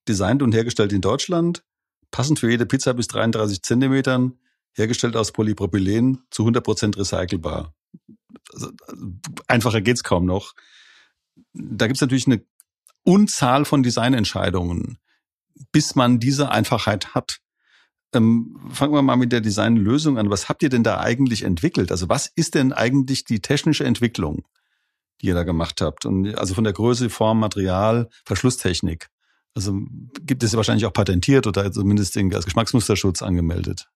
designt 0.06 0.42
und 0.42 0.52
hergestellt 0.52 0.92
in 0.92 1.00
Deutschland, 1.00 1.64
passend 2.10 2.38
für 2.38 2.50
jede 2.50 2.66
Pizza 2.66 2.92
bis 2.92 3.08
33 3.08 3.62
Zentimetern, 3.62 4.38
hergestellt 4.74 5.16
aus 5.16 5.32
Polypropylen, 5.32 6.18
zu 6.30 6.42
100 6.42 6.62
Prozent 6.62 6.98
recycelbar. 6.98 7.72
Also, 8.52 8.72
einfacher 9.48 9.80
geht's 9.80 10.04
kaum 10.04 10.26
noch 10.26 10.52
da 11.54 11.86
gibt 11.86 11.96
es 11.96 12.00
natürlich 12.00 12.26
eine 12.26 12.42
Unzahl 13.04 13.64
von 13.64 13.82
Designentscheidungen, 13.82 14.98
bis 15.72 15.94
man 15.94 16.18
diese 16.18 16.50
Einfachheit 16.50 17.14
hat. 17.14 17.40
Ähm, 18.12 18.56
fangen 18.70 18.92
wir 18.92 19.02
mal 19.02 19.16
mit 19.16 19.32
der 19.32 19.40
Designlösung 19.40 20.18
an. 20.18 20.30
Was 20.30 20.48
habt 20.48 20.62
ihr 20.62 20.68
denn 20.68 20.84
da 20.84 21.00
eigentlich 21.00 21.42
entwickelt? 21.42 21.90
Also 21.90 22.08
was 22.08 22.30
ist 22.34 22.54
denn 22.54 22.72
eigentlich 22.72 23.24
die 23.24 23.40
technische 23.40 23.84
Entwicklung, 23.84 24.44
die 25.20 25.26
ihr 25.26 25.34
da 25.34 25.44
gemacht 25.44 25.80
habt? 25.80 26.06
Und 26.06 26.34
also 26.36 26.54
von 26.54 26.64
der 26.64 26.72
Größe, 26.72 27.10
Form, 27.10 27.40
Material, 27.40 28.08
Verschlusstechnik. 28.24 29.08
Also 29.54 29.80
gibt 30.22 30.42
es 30.42 30.56
wahrscheinlich 30.56 30.86
auch 30.86 30.92
patentiert 30.92 31.46
oder 31.46 31.70
zumindest 31.70 32.16
als 32.16 32.44
Geschmacksmusterschutz 32.44 33.22
angemeldet. 33.22 33.88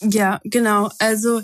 Ja, 0.00 0.40
genau. 0.44 0.90
Also 0.98 1.42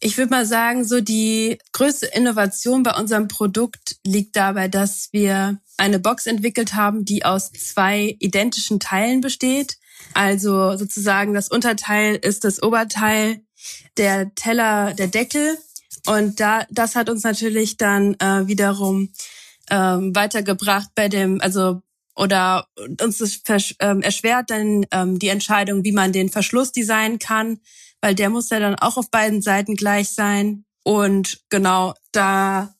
ich 0.00 0.16
würde 0.16 0.30
mal 0.30 0.46
sagen, 0.46 0.84
so 0.84 1.00
die 1.00 1.58
größte 1.72 2.06
Innovation 2.06 2.82
bei 2.82 2.94
unserem 2.94 3.28
Produkt 3.28 3.96
liegt 4.04 4.36
dabei, 4.36 4.68
dass 4.68 5.08
wir 5.12 5.60
eine 5.76 5.98
Box 5.98 6.26
entwickelt 6.26 6.74
haben, 6.74 7.04
die 7.04 7.24
aus 7.24 7.52
zwei 7.52 8.16
identischen 8.20 8.80
Teilen 8.80 9.20
besteht. 9.20 9.76
Also 10.14 10.76
sozusagen 10.76 11.34
das 11.34 11.48
Unterteil 11.48 12.16
ist 12.16 12.44
das 12.44 12.62
Oberteil, 12.62 13.40
der 13.96 14.34
Teller, 14.34 14.94
der 14.94 15.08
Deckel. 15.08 15.58
Und 16.06 16.38
da, 16.38 16.64
das 16.70 16.94
hat 16.94 17.10
uns 17.10 17.24
natürlich 17.24 17.76
dann 17.76 18.14
äh, 18.14 18.46
wiederum 18.46 19.12
ähm, 19.70 20.14
weitergebracht 20.14 20.90
bei 20.94 21.08
dem, 21.08 21.40
also 21.40 21.82
oder 22.18 22.66
uns 23.00 23.18
das 23.18 23.74
ähm, 23.80 24.02
erschwert 24.02 24.50
dann 24.50 24.84
ähm, 24.90 25.18
die 25.18 25.28
Entscheidung, 25.28 25.84
wie 25.84 25.92
man 25.92 26.12
den 26.12 26.28
Verschluss 26.28 26.72
designen 26.72 27.18
kann 27.18 27.60
weil 28.00 28.14
der 28.14 28.30
muss 28.30 28.50
ja 28.50 28.60
dann 28.60 28.76
auch 28.76 28.96
auf 28.96 29.10
beiden 29.10 29.42
Seiten 29.42 29.74
gleich 29.74 30.10
sein. 30.10 30.64
Und 30.84 31.40
genau, 31.48 31.94
da 32.12 32.74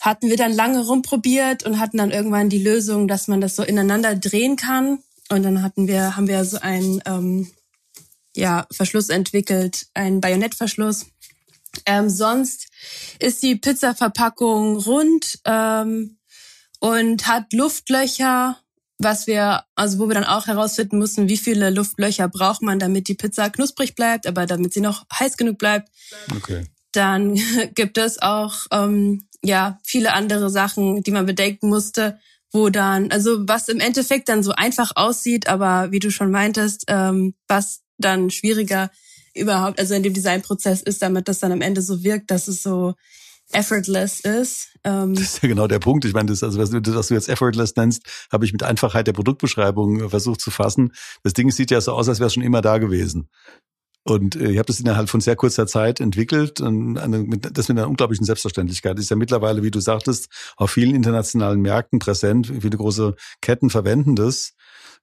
hatten 0.00 0.28
wir 0.28 0.36
dann 0.36 0.52
lange 0.52 0.84
rumprobiert 0.84 1.64
und 1.64 1.78
hatten 1.78 1.98
dann 1.98 2.10
irgendwann 2.10 2.48
die 2.48 2.62
Lösung, 2.62 3.06
dass 3.08 3.28
man 3.28 3.40
das 3.40 3.56
so 3.56 3.62
ineinander 3.62 4.16
drehen 4.16 4.56
kann. 4.56 4.98
Und 5.30 5.44
dann 5.44 5.62
hatten 5.62 5.86
wir, 5.86 6.16
haben 6.16 6.28
wir 6.28 6.44
so 6.44 6.58
einen 6.58 7.00
ähm, 7.06 7.50
ja, 8.34 8.66
Verschluss 8.70 9.08
entwickelt, 9.08 9.86
einen 9.94 10.20
Bajonettverschluss. 10.20 11.06
Ähm, 11.86 12.10
sonst 12.10 12.68
ist 13.18 13.42
die 13.42 13.56
Pizzaverpackung 13.56 14.76
rund 14.76 15.38
ähm, 15.46 16.18
und 16.82 17.28
hat 17.28 17.52
Luftlöcher 17.52 18.56
was 19.04 19.26
wir, 19.26 19.64
also 19.74 19.98
wo 19.98 20.08
wir 20.08 20.14
dann 20.14 20.24
auch 20.24 20.46
herausfinden 20.46 20.98
mussten, 20.98 21.28
wie 21.28 21.36
viele 21.36 21.70
Luftlöcher 21.70 22.28
braucht 22.28 22.62
man, 22.62 22.78
damit 22.78 23.08
die 23.08 23.14
Pizza 23.14 23.50
knusprig 23.50 23.96
bleibt, 23.96 24.28
aber 24.28 24.46
damit 24.46 24.72
sie 24.72 24.80
noch 24.80 25.04
heiß 25.12 25.36
genug 25.36 25.58
bleibt. 25.58 25.90
Okay. 26.36 26.66
Dann 26.92 27.34
gibt 27.74 27.98
es 27.98 28.20
auch 28.22 28.66
ähm, 28.70 29.26
ja 29.42 29.80
viele 29.82 30.12
andere 30.12 30.50
Sachen, 30.50 31.02
die 31.02 31.10
man 31.10 31.26
bedenken 31.26 31.68
musste, 31.68 32.18
wo 32.52 32.68
dann, 32.68 33.10
also 33.10 33.48
was 33.48 33.68
im 33.68 33.80
Endeffekt 33.80 34.28
dann 34.28 34.42
so 34.42 34.52
einfach 34.52 34.92
aussieht, 34.94 35.48
aber 35.48 35.90
wie 35.90 35.98
du 35.98 36.10
schon 36.10 36.30
meintest, 36.30 36.84
ähm, 36.86 37.34
was 37.48 37.80
dann 37.98 38.30
schwieriger 38.30 38.90
überhaupt, 39.34 39.80
also 39.80 39.94
in 39.94 40.02
dem 40.02 40.14
Designprozess 40.14 40.82
ist, 40.82 41.02
damit 41.02 41.26
das 41.26 41.40
dann 41.40 41.52
am 41.52 41.62
Ende 41.62 41.82
so 41.82 42.04
wirkt, 42.04 42.30
dass 42.30 42.46
es 42.46 42.62
so 42.62 42.94
effortless 43.54 44.20
ist. 44.20 44.76
Ähm 44.84 45.14
das 45.14 45.24
ist 45.24 45.42
ja 45.42 45.48
genau 45.48 45.66
der 45.66 45.78
Punkt. 45.78 46.04
Ich 46.04 46.12
meine, 46.12 46.28
das, 46.28 46.42
also 46.42 46.58
was 46.58 46.70
du, 46.70 46.94
was 46.94 47.08
du 47.08 47.14
jetzt 47.14 47.28
effortless 47.28 47.76
nennst, 47.76 48.02
habe 48.32 48.44
ich 48.44 48.52
mit 48.52 48.62
Einfachheit 48.62 49.06
der 49.06 49.12
Produktbeschreibung 49.12 50.10
versucht 50.10 50.40
zu 50.40 50.50
fassen. 50.50 50.92
Das 51.22 51.32
Ding 51.32 51.50
sieht 51.50 51.70
ja 51.70 51.80
so 51.80 51.92
aus, 51.92 52.08
als 52.08 52.18
wäre 52.18 52.28
es 52.28 52.34
schon 52.34 52.42
immer 52.42 52.62
da 52.62 52.78
gewesen. 52.78 53.28
Und 54.04 54.34
äh, 54.36 54.50
ich 54.50 54.58
habe 54.58 54.66
das 54.66 54.80
innerhalb 54.80 55.08
von 55.08 55.20
sehr 55.20 55.36
kurzer 55.36 55.66
Zeit 55.66 56.00
entwickelt 56.00 56.60
und 56.60 56.98
eine, 56.98 57.18
mit, 57.18 57.56
das 57.56 57.68
mit 57.68 57.78
einer 57.78 57.88
unglaublichen 57.88 58.26
Selbstverständlichkeit. 58.26 58.98
Ist 58.98 59.10
ja 59.10 59.16
mittlerweile, 59.16 59.62
wie 59.62 59.70
du 59.70 59.80
sagtest, 59.80 60.28
auf 60.56 60.72
vielen 60.72 60.94
internationalen 60.94 61.60
Märkten 61.60 61.98
präsent. 61.98 62.48
Viele 62.48 62.76
große 62.76 63.14
Ketten 63.40 63.70
verwenden 63.70 64.16
das. 64.16 64.54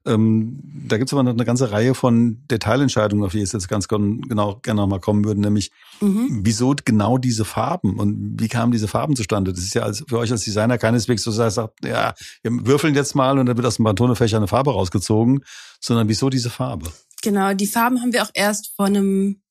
Ähm, 0.05 0.59
da 0.87 0.97
gibt 0.97 1.09
es 1.09 1.13
aber 1.13 1.23
noch 1.23 1.33
eine 1.33 1.45
ganze 1.45 1.71
Reihe 1.71 1.93
von 1.93 2.41
Detailentscheidungen, 2.49 3.25
auf 3.25 3.33
die 3.33 3.41
ich 3.41 3.51
jetzt 3.51 3.67
ganz 3.67 3.87
genau 3.87 4.55
gerne 4.61 4.81
nochmal 4.81 5.01
kommen 5.01 5.25
würde, 5.25 5.41
nämlich 5.41 5.71
mhm. 5.99 6.39
wieso 6.43 6.73
genau 6.85 7.17
diese 7.17 7.43
Farben 7.43 7.99
und 7.99 8.39
wie 8.39 8.47
kamen 8.47 8.71
diese 8.71 8.87
Farben 8.87 9.15
zustande? 9.15 9.51
Das 9.51 9.61
ist 9.61 9.73
ja 9.73 9.83
als, 9.83 10.03
für 10.07 10.17
euch 10.17 10.31
als 10.31 10.43
Designer 10.43 10.77
keineswegs 10.77 11.23
so, 11.23 11.35
dass 11.35 11.55
sagt, 11.55 11.85
ja, 11.85 12.13
wir 12.43 12.65
würfeln 12.65 12.95
jetzt 12.95 13.13
mal 13.13 13.37
und 13.37 13.45
dann 13.45 13.57
wird 13.57 13.67
aus 13.67 13.75
dem 13.75 13.85
Pantonefächer 13.85 14.37
eine 14.37 14.47
Farbe 14.47 14.71
rausgezogen, 14.71 15.43
sondern 15.81 16.07
wieso 16.07 16.29
diese 16.29 16.49
Farbe? 16.49 16.89
Genau, 17.21 17.53
die 17.53 17.67
Farben 17.67 18.01
haben 18.01 18.13
wir 18.13 18.23
auch 18.23 18.31
erst 18.33 18.71
vor 18.75 18.85
einem 18.85 19.41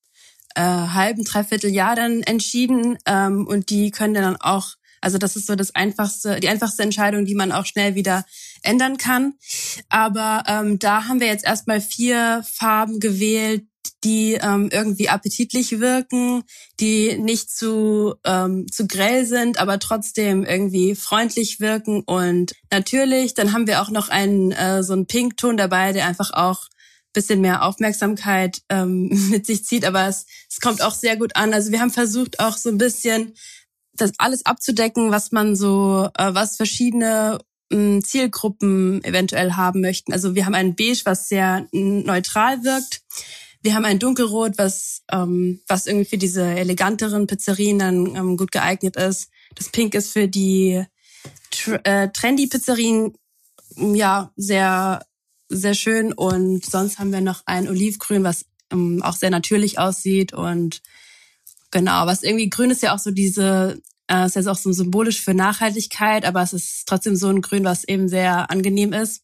äh, 0.55 0.63
halben, 0.63 1.25
dreiviertel 1.25 1.71
Jahr 1.71 1.95
dann 1.95 2.23
entschieden 2.23 2.97
ähm, 3.05 3.47
und 3.47 3.69
die 3.69 3.91
können 3.91 4.15
dann 4.15 4.37
auch 4.37 4.79
also 5.01 5.19
das 5.19 5.37
ist 5.37 5.47
so 5.47 5.55
das 5.55 5.75
einfachste, 5.75 6.41
die 6.41 6.49
einfachste 6.49 6.83
Entscheidung, 6.83 7.25
die 7.25 7.35
man 7.35 7.53
auch 7.53 7.67
schnell 7.67 7.95
wieder 7.95 8.25
ändern 8.63 8.97
kann. 8.97 9.35
Aber 9.89 10.45
ähm, 10.47 10.79
da 10.79 11.07
haben 11.07 11.21
wir 11.21 11.27
jetzt 11.27 11.45
erstmal 11.45 11.81
vier 11.81 12.45
Farben 12.51 13.01
gewählt, 13.01 13.65
die 14.05 14.35
ähm, 14.35 14.69
irgendwie 14.71 15.09
appetitlich 15.09 15.81
wirken, 15.81 16.45
die 16.79 17.19
nicht 17.19 17.51
zu 17.51 18.15
ähm, 18.25 18.67
zu 18.71 18.87
grell 18.87 19.25
sind, 19.25 19.59
aber 19.59 19.79
trotzdem 19.79 20.45
irgendwie 20.45 20.95
freundlich 20.95 21.59
wirken 21.59 22.03
und 22.05 22.53
natürlich. 22.71 23.35
Dann 23.35 23.53
haben 23.53 23.67
wir 23.67 23.83
auch 23.83 23.91
noch 23.91 24.09
einen 24.09 24.53
äh, 24.53 24.83
so 24.83 24.93
einen 24.93 25.07
Pinkton 25.07 25.57
dabei, 25.57 25.93
der 25.93 26.07
einfach 26.07 26.31
auch 26.33 26.69
bisschen 27.13 27.41
mehr 27.41 27.65
Aufmerksamkeit 27.65 28.61
ähm, 28.69 29.09
mit 29.31 29.47
sich 29.47 29.65
zieht, 29.65 29.85
aber 29.85 30.07
es, 30.07 30.27
es 30.49 30.61
kommt 30.61 30.83
auch 30.83 30.95
sehr 30.95 31.17
gut 31.17 31.35
an. 31.35 31.53
Also 31.53 31.73
wir 31.73 31.81
haben 31.81 31.91
versucht 31.91 32.39
auch 32.39 32.57
so 32.57 32.69
ein 32.69 32.79
bisschen 32.79 33.35
das 33.95 34.13
alles 34.19 34.47
abzudecken, 34.47 35.11
was 35.11 35.33
man 35.33 35.57
so, 35.57 36.09
äh, 36.17 36.33
was 36.33 36.57
verschiedene 36.57 37.41
Zielgruppen 37.71 39.03
eventuell 39.05 39.53
haben 39.53 39.81
möchten. 39.81 40.13
Also 40.13 40.35
wir 40.35 40.47
haben 40.47 40.55
ein 40.55 40.75
Beige, 40.75 41.03
was 41.05 41.29
sehr 41.29 41.67
neutral 41.73 42.65
wirkt. 42.65 43.03
Wir 43.63 43.75
haben 43.75 43.85
ein 43.85 43.99
Dunkelrot, 43.99 44.57
was 44.57 45.03
ähm, 45.11 45.61
was 45.67 45.87
irgendwie 45.87 46.09
für 46.09 46.19
diese 46.19 46.45
eleganteren 46.45 47.27
Pizzerien 47.27 47.79
dann 47.79 48.15
ähm, 48.15 48.37
gut 48.37 48.53
geeignet 48.53 48.97
ist. 48.97 49.31
Das 49.55 49.69
Pink 49.71 49.95
ist 49.95 50.13
für 50.13 50.29
die 50.29 50.85
tr 51.51 51.81
äh, 51.85 52.09
trendy 52.13 52.47
Pizzerien 52.47 53.15
ja 53.77 54.33
sehr 54.37 55.05
sehr 55.49 55.75
schön 55.75 56.13
und 56.13 56.65
sonst 56.65 56.99
haben 56.99 57.13
wir 57.13 57.21
noch 57.21 57.43
ein 57.47 57.69
Olivgrün, 57.69 58.23
was 58.23 58.47
ähm, 58.71 59.03
auch 59.03 59.17
sehr 59.17 59.31
natürlich 59.31 59.79
aussieht 59.79 60.33
und 60.33 60.83
Genau, 61.71 62.07
was 62.07 62.23
irgendwie 62.23 62.49
grün 62.49 62.71
ist 62.71 62.83
ja 62.83 62.95
auch 62.95 62.99
so 62.99 63.11
diese, 63.11 63.81
äh, 64.11 64.27
ist 64.27 64.37
jetzt 64.37 64.49
auch 64.49 64.57
so 64.57 64.73
symbolisch 64.73 65.21
für 65.21 65.35
Nachhaltigkeit, 65.35 66.25
aber 66.25 66.43
es 66.43 66.53
ist 66.53 66.87
trotzdem 66.87 67.17
so 67.17 67.29
ein 67.29 67.43
Grün, 67.43 67.65
was 67.65 67.85
eben 67.85 68.09
sehr 68.09 68.51
angenehm 68.51 68.93
ist. 68.93 69.23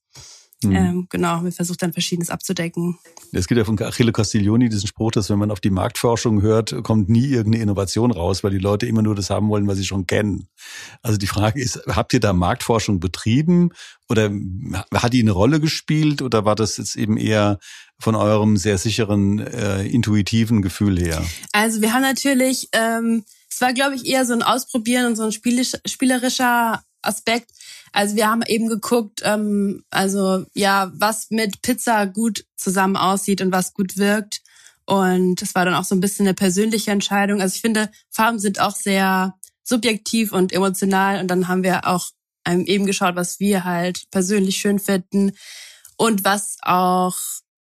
Mhm. 0.64 0.76
Ähm, 0.76 1.06
genau, 1.10 1.42
wir 1.44 1.52
versuchen 1.52 1.78
dann 1.80 1.92
Verschiedenes 1.92 2.30
abzudecken. 2.30 2.98
Es 3.32 3.46
gibt 3.46 3.58
ja 3.58 3.64
von 3.64 3.80
Achille 3.82 4.12
Castiglioni 4.12 4.68
diesen 4.68 4.86
Spruch, 4.86 5.10
dass 5.10 5.30
wenn 5.30 5.38
man 5.38 5.50
auf 5.50 5.60
die 5.60 5.70
Marktforschung 5.70 6.42
hört, 6.42 6.74
kommt 6.82 7.08
nie 7.08 7.26
irgendeine 7.26 7.62
Innovation 7.62 8.10
raus, 8.10 8.44
weil 8.44 8.52
die 8.52 8.58
Leute 8.58 8.86
immer 8.86 9.02
nur 9.02 9.14
das 9.14 9.30
haben 9.30 9.48
wollen, 9.48 9.66
was 9.66 9.78
sie 9.78 9.84
schon 9.84 10.06
kennen. 10.06 10.48
Also 11.02 11.18
die 11.18 11.26
Frage 11.26 11.60
ist, 11.60 11.82
habt 11.88 12.12
ihr 12.12 12.20
da 12.20 12.32
Marktforschung 12.32 13.00
betrieben 13.00 13.70
oder 14.08 14.30
hat 14.94 15.12
die 15.12 15.22
eine 15.22 15.32
Rolle 15.32 15.60
gespielt 15.60 16.22
oder 16.22 16.44
war 16.44 16.54
das 16.54 16.76
jetzt 16.76 16.96
eben 16.96 17.16
eher 17.16 17.58
von 17.98 18.14
eurem 18.14 18.56
sehr 18.56 18.78
sicheren, 18.78 19.38
äh, 19.40 19.86
intuitiven 19.86 20.62
Gefühl 20.62 20.98
her? 20.98 21.22
Also 21.52 21.80
wir 21.80 21.92
haben 21.92 22.02
natürlich, 22.02 22.68
ähm, 22.72 23.24
es 23.54 23.60
war 23.60 23.72
glaube 23.72 23.94
ich 23.94 24.06
eher 24.06 24.26
so 24.26 24.32
ein 24.32 24.42
Ausprobieren 24.42 25.06
und 25.06 25.16
so 25.16 25.22
ein 25.22 25.32
spielerischer 25.32 26.82
Aspekt. 27.02 27.52
Also 27.92 28.16
wir 28.16 28.28
haben 28.28 28.42
eben 28.46 28.68
geguckt, 28.68 29.20
ähm, 29.22 29.84
also 29.90 30.44
ja, 30.54 30.90
was 30.94 31.30
mit 31.30 31.62
Pizza 31.62 32.06
gut 32.06 32.44
zusammen 32.56 32.96
aussieht 32.96 33.40
und 33.40 33.52
was 33.52 33.72
gut 33.72 33.96
wirkt. 33.96 34.42
Und 34.86 35.40
es 35.40 35.54
war 35.54 35.64
dann 35.64 35.74
auch 35.74 35.84
so 35.84 35.94
ein 35.94 36.00
bisschen 36.00 36.26
eine 36.26 36.34
persönliche 36.34 36.90
Entscheidung. 36.90 37.40
Also 37.40 37.54
ich 37.54 37.60
finde, 37.60 37.90
Farben 38.10 38.40
sind 38.40 38.60
auch 38.60 38.74
sehr 38.74 39.34
subjektiv 39.62 40.32
und 40.32 40.52
emotional. 40.52 41.20
Und 41.20 41.28
dann 41.28 41.46
haben 41.46 41.62
wir 41.62 41.86
auch 41.86 42.08
eben 42.46 42.86
geschaut, 42.86 43.14
was 43.14 43.38
wir 43.38 43.64
halt 43.64 44.10
persönlich 44.10 44.56
schön 44.56 44.80
finden 44.80 45.32
und 45.96 46.24
was 46.24 46.56
auch 46.62 47.16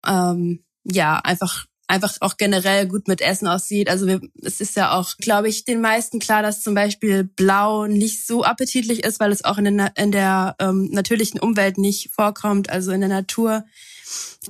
ähm, 0.06 0.64
ja 0.84 1.18
einfach 1.18 1.66
einfach 1.92 2.16
auch 2.20 2.38
generell 2.38 2.88
gut 2.88 3.06
mit 3.06 3.20
Essen 3.20 3.46
aussieht. 3.46 3.90
Also 3.90 4.06
wir, 4.06 4.22
es 4.42 4.62
ist 4.62 4.76
ja 4.76 4.92
auch, 4.92 5.18
glaube 5.18 5.48
ich, 5.48 5.66
den 5.66 5.82
meisten 5.82 6.20
klar, 6.20 6.42
dass 6.42 6.62
zum 6.62 6.74
Beispiel 6.74 7.22
Blau 7.22 7.86
nicht 7.86 8.26
so 8.26 8.44
appetitlich 8.44 9.04
ist, 9.04 9.20
weil 9.20 9.30
es 9.30 9.44
auch 9.44 9.58
in 9.58 9.76
der, 9.76 9.92
in 9.96 10.10
der 10.10 10.56
ähm, 10.58 10.88
natürlichen 10.90 11.38
Umwelt 11.38 11.76
nicht 11.76 12.10
vorkommt, 12.10 12.70
also 12.70 12.92
in 12.92 13.00
der 13.00 13.10
Natur. 13.10 13.64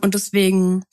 Und 0.01 0.15
deswegen, 0.15 0.85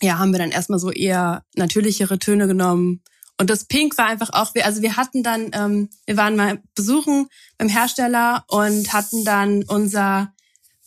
ja, 0.00 0.18
haben 0.20 0.30
wir 0.30 0.38
dann 0.38 0.52
erstmal 0.52 0.78
so 0.78 0.92
eher 0.92 1.44
natürlichere 1.56 2.20
Töne 2.20 2.46
genommen. 2.46 3.02
Und 3.36 3.50
das 3.50 3.64
Pink 3.64 3.98
war 3.98 4.06
einfach 4.06 4.30
auch, 4.32 4.54
also 4.62 4.82
wir 4.82 4.96
hatten 4.96 5.24
dann, 5.24 5.50
ähm, 5.54 5.90
wir 6.06 6.16
waren 6.16 6.36
mal 6.36 6.62
besuchen 6.76 7.26
beim 7.58 7.68
Hersteller 7.68 8.44
und 8.46 8.92
hatten 8.92 9.24
dann 9.24 9.64
unser 9.64 10.32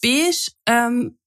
Beige 0.02 0.52
ähm, 0.66 1.18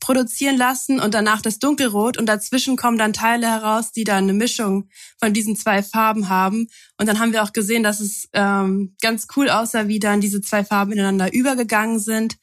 produzieren 0.00 0.56
lassen 0.56 1.00
und 1.00 1.14
danach 1.14 1.42
das 1.42 1.58
Dunkelrot 1.58 2.18
und 2.18 2.26
dazwischen 2.26 2.76
kommen 2.76 2.98
dann 2.98 3.12
Teile 3.12 3.46
heraus, 3.46 3.92
die 3.92 4.04
dann 4.04 4.24
eine 4.24 4.32
Mischung 4.32 4.88
von 5.18 5.32
diesen 5.32 5.56
zwei 5.56 5.82
Farben 5.82 6.28
haben. 6.28 6.68
Und 6.98 7.06
dann 7.06 7.18
haben 7.18 7.32
wir 7.32 7.42
auch 7.42 7.52
gesehen, 7.52 7.82
dass 7.82 8.00
es 8.00 8.28
ähm, 8.32 8.96
ganz 9.00 9.26
cool 9.36 9.50
aussah, 9.50 9.88
wie 9.88 9.98
dann 9.98 10.20
diese 10.20 10.40
zwei 10.40 10.64
Farben 10.64 10.92
ineinander 10.92 11.32
übergegangen 11.32 12.00
sind. 12.00 12.36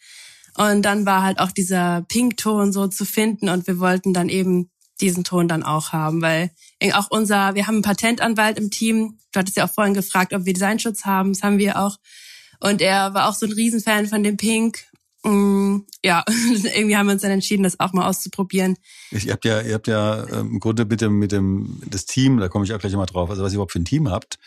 Und 0.57 0.83
dann 0.83 1.05
war 1.05 1.23
halt 1.23 1.39
auch 1.39 1.51
dieser 1.51 2.03
Pinkton 2.07 2.71
so 2.71 2.87
zu 2.87 3.05
finden 3.05 3.49
und 3.49 3.67
wir 3.67 3.79
wollten 3.79 4.13
dann 4.13 4.29
eben 4.29 4.69
diesen 5.01 5.23
Ton 5.23 5.47
dann 5.47 5.63
auch 5.63 5.91
haben, 5.91 6.21
weil 6.21 6.51
auch 6.93 7.07
unser, 7.09 7.55
wir 7.55 7.67
haben 7.67 7.75
einen 7.75 7.81
Patentanwalt 7.81 8.57
im 8.57 8.71
Team. 8.71 9.17
Du 9.31 9.39
hattest 9.39 9.57
ja 9.57 9.65
auch 9.65 9.71
vorhin 9.71 9.93
gefragt, 9.93 10.33
ob 10.33 10.45
wir 10.45 10.53
Designschutz 10.53 11.03
haben. 11.03 11.33
Das 11.33 11.43
haben 11.43 11.57
wir 11.57 11.79
auch. 11.79 11.97
Und 12.59 12.81
er 12.81 13.13
war 13.13 13.27
auch 13.27 13.33
so 13.33 13.45
ein 13.45 13.51
Riesenfan 13.51 14.07
von 14.07 14.23
dem 14.23 14.37
Pink 14.37 14.85
ja, 16.03 16.23
irgendwie 16.75 16.95
haben 16.95 17.07
wir 17.07 17.13
uns 17.13 17.21
dann 17.21 17.31
entschieden, 17.31 17.63
das 17.63 17.79
auch 17.79 17.93
mal 17.93 18.07
auszuprobieren. 18.07 18.77
Ihr 19.11 19.33
habt 19.33 19.45
ja, 19.45 19.61
ihr 19.61 19.73
habt 19.73 19.87
ja 19.87 20.27
ähm, 20.27 20.51
im 20.51 20.59
Grunde 20.59 20.85
mit 20.85 21.01
dem, 21.01 21.19
mit 21.19 21.31
dem, 21.31 21.81
das 21.87 22.05
Team, 22.05 22.37
da 22.37 22.47
komme 22.47 22.65
ich 22.65 22.73
auch 22.73 22.79
gleich 22.79 22.93
mal 22.93 23.05
drauf, 23.05 23.29
also 23.29 23.43
was 23.43 23.51
ihr 23.51 23.55
überhaupt 23.55 23.71
für 23.71 23.79
ein 23.79 23.85
Team 23.85 24.09
habt. 24.09 24.37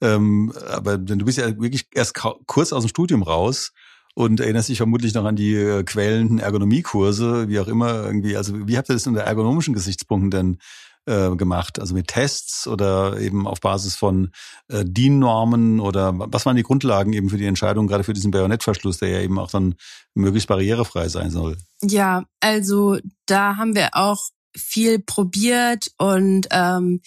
Ähm, 0.00 0.52
aber 0.68 0.98
du 0.98 1.24
bist 1.24 1.38
ja 1.38 1.46
wirklich 1.58 1.86
erst 1.94 2.14
kurz 2.46 2.72
aus 2.72 2.84
dem 2.84 2.88
Studium 2.88 3.22
raus 3.22 3.72
und 4.14 4.40
erinnerst 4.40 4.68
dich 4.68 4.78
vermutlich 4.78 5.14
noch 5.14 5.24
an 5.24 5.36
die 5.36 5.54
äh, 5.54 5.84
quälenden 5.84 6.38
Ergonomiekurse, 6.38 7.48
wie 7.48 7.60
auch 7.60 7.68
immer 7.68 8.04
irgendwie. 8.04 8.36
Also 8.36 8.66
wie 8.66 8.76
habt 8.76 8.90
ihr 8.90 8.94
das 8.94 9.06
unter 9.06 9.20
ergonomischen 9.20 9.74
Gesichtspunkten 9.74 10.30
denn 10.30 10.58
äh, 11.06 11.34
gemacht? 11.36 11.78
Also 11.78 11.94
mit 11.94 12.08
Tests 12.08 12.66
oder 12.66 13.18
eben 13.18 13.46
auf 13.46 13.60
Basis 13.60 13.96
von 13.96 14.30
äh, 14.68 14.84
DIN-Normen 14.84 15.80
oder 15.80 16.12
was 16.16 16.46
waren 16.46 16.56
die 16.56 16.62
Grundlagen 16.62 17.12
eben 17.12 17.30
für 17.30 17.38
die 17.38 17.46
Entscheidung, 17.46 17.86
gerade 17.86 18.04
für 18.04 18.12
diesen 18.12 18.30
Bajonettverschluss, 18.30 18.98
der 18.98 19.08
ja 19.08 19.20
eben 19.20 19.38
auch 19.38 19.50
dann 19.50 19.74
möglichst 20.14 20.48
barrierefrei 20.48 21.08
sein 21.08 21.30
soll? 21.30 21.56
Ja, 21.82 22.24
also 22.40 22.98
da 23.26 23.56
haben 23.56 23.74
wir 23.74 23.90
auch 23.92 24.20
viel 24.56 24.98
probiert 24.98 25.88
und 25.98 26.48
ähm, 26.50 27.00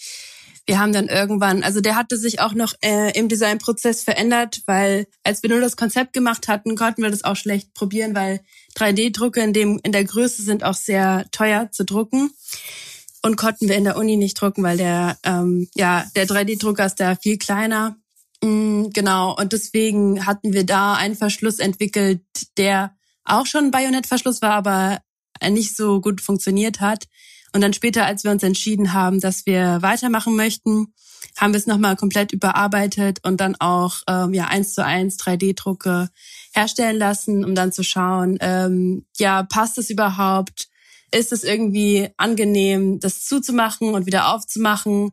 wir 0.66 0.78
haben 0.78 0.92
dann 0.92 1.08
irgendwann, 1.08 1.64
also 1.64 1.80
der 1.80 1.96
hatte 1.96 2.16
sich 2.16 2.40
auch 2.40 2.54
noch 2.54 2.74
äh, 2.80 3.10
im 3.18 3.28
Designprozess 3.28 4.04
verändert, 4.04 4.62
weil 4.66 5.08
als 5.24 5.42
wir 5.42 5.50
nur 5.50 5.60
das 5.60 5.76
Konzept 5.76 6.12
gemacht 6.12 6.46
hatten, 6.46 6.76
konnten 6.76 7.02
wir 7.02 7.10
das 7.10 7.24
auch 7.24 7.34
schlecht 7.34 7.74
probieren, 7.74 8.14
weil 8.14 8.40
3D-Drucke 8.76 9.40
in 9.40 9.52
dem 9.52 9.80
in 9.82 9.90
der 9.90 10.04
Größe 10.04 10.42
sind 10.42 10.62
auch 10.62 10.74
sehr 10.74 11.26
teuer 11.32 11.72
zu 11.72 11.84
drucken 11.84 12.30
und 13.22 13.36
konnten 13.36 13.68
wir 13.68 13.76
in 13.76 13.84
der 13.84 13.96
Uni 13.96 14.16
nicht 14.16 14.40
drucken, 14.40 14.62
weil 14.62 14.76
der 14.76 15.18
ähm, 15.24 15.68
ja 15.74 16.04
der 16.16 16.26
3D-Drucker 16.26 16.86
ist 16.86 17.00
da 17.00 17.16
viel 17.16 17.38
kleiner. 17.38 17.96
Mm, 18.42 18.88
genau 18.92 19.36
und 19.36 19.52
deswegen 19.52 20.26
hatten 20.26 20.52
wir 20.52 20.64
da 20.64 20.94
einen 20.94 21.16
Verschluss 21.16 21.58
entwickelt, 21.58 22.22
der 22.56 22.94
auch 23.24 23.46
schon 23.46 23.66
ein 23.66 23.70
Bajonettverschluss 23.70 24.42
war, 24.42 24.52
aber 24.52 25.00
nicht 25.48 25.76
so 25.76 26.00
gut 26.00 26.20
funktioniert 26.20 26.80
hat. 26.80 27.06
Und 27.52 27.62
dann 27.62 27.72
später, 27.72 28.04
als 28.04 28.24
wir 28.24 28.30
uns 28.30 28.42
entschieden 28.42 28.92
haben, 28.92 29.20
dass 29.20 29.46
wir 29.46 29.82
weitermachen 29.82 30.36
möchten, 30.36 30.92
haben 31.36 31.52
wir 31.52 31.58
es 31.58 31.66
nochmal 31.66 31.96
komplett 31.96 32.32
überarbeitet 32.32 33.20
und 33.24 33.40
dann 33.40 33.56
auch 33.58 33.98
ähm, 34.08 34.34
ja 34.34 34.46
eins 34.46 34.74
zu 34.74 34.84
eins 34.84 35.18
3D-Drucke 35.18 36.08
herstellen 36.52 36.96
lassen, 36.96 37.44
um 37.44 37.54
dann 37.54 37.72
zu 37.72 37.82
schauen, 37.82 38.38
ähm, 38.40 39.06
ja 39.18 39.42
passt 39.42 39.78
es 39.78 39.90
überhaupt? 39.90 40.69
Ist 41.12 41.32
es 41.32 41.44
irgendwie 41.44 42.08
angenehm, 42.16 43.00
das 43.00 43.24
zuzumachen 43.24 43.94
und 43.94 44.06
wieder 44.06 44.34
aufzumachen? 44.34 45.10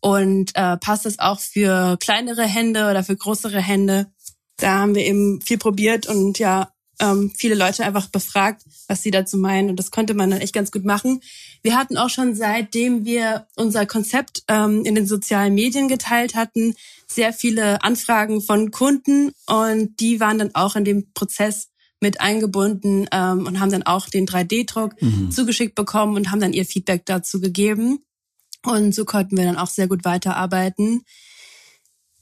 Und 0.00 0.50
äh, 0.54 0.76
passt 0.76 1.06
es 1.06 1.18
auch 1.18 1.40
für 1.40 1.96
kleinere 1.98 2.44
Hände 2.44 2.90
oder 2.90 3.02
für 3.02 3.16
größere 3.16 3.60
Hände? 3.60 4.12
Da 4.58 4.80
haben 4.80 4.94
wir 4.94 5.04
eben 5.04 5.40
viel 5.40 5.58
probiert 5.58 6.06
und 6.06 6.38
ja, 6.38 6.70
ähm, 7.00 7.32
viele 7.36 7.54
Leute 7.54 7.84
einfach 7.84 8.08
befragt, 8.08 8.62
was 8.88 9.02
sie 9.02 9.10
dazu 9.10 9.36
meinen. 9.36 9.70
Und 9.70 9.76
das 9.78 9.90
konnte 9.90 10.14
man 10.14 10.30
dann 10.30 10.40
echt 10.40 10.54
ganz 10.54 10.70
gut 10.70 10.84
machen. 10.84 11.20
Wir 11.62 11.76
hatten 11.76 11.96
auch 11.96 12.10
schon 12.10 12.34
seitdem 12.34 13.04
wir 13.04 13.46
unser 13.56 13.86
Konzept 13.86 14.42
ähm, 14.48 14.84
in 14.84 14.94
den 14.94 15.06
sozialen 15.06 15.54
Medien 15.54 15.88
geteilt 15.88 16.34
hatten, 16.34 16.74
sehr 17.06 17.32
viele 17.32 17.82
Anfragen 17.82 18.40
von 18.40 18.70
Kunden 18.70 19.32
und 19.46 20.00
die 20.00 20.20
waren 20.20 20.38
dann 20.38 20.54
auch 20.54 20.76
in 20.76 20.84
dem 20.84 21.12
Prozess 21.12 21.68
mit 22.04 22.20
eingebunden 22.20 23.06
ähm, 23.12 23.46
und 23.46 23.60
haben 23.60 23.72
dann 23.72 23.82
auch 23.82 24.10
den 24.10 24.26
3D-Druck 24.26 25.00
mhm. 25.00 25.30
zugeschickt 25.30 25.74
bekommen 25.74 26.16
und 26.16 26.30
haben 26.30 26.40
dann 26.40 26.52
ihr 26.52 26.66
Feedback 26.66 27.06
dazu 27.06 27.40
gegeben. 27.40 27.98
Und 28.62 28.94
so 28.94 29.06
konnten 29.06 29.36
wir 29.38 29.44
dann 29.44 29.56
auch 29.56 29.68
sehr 29.68 29.88
gut 29.88 30.04
weiterarbeiten. 30.04 31.02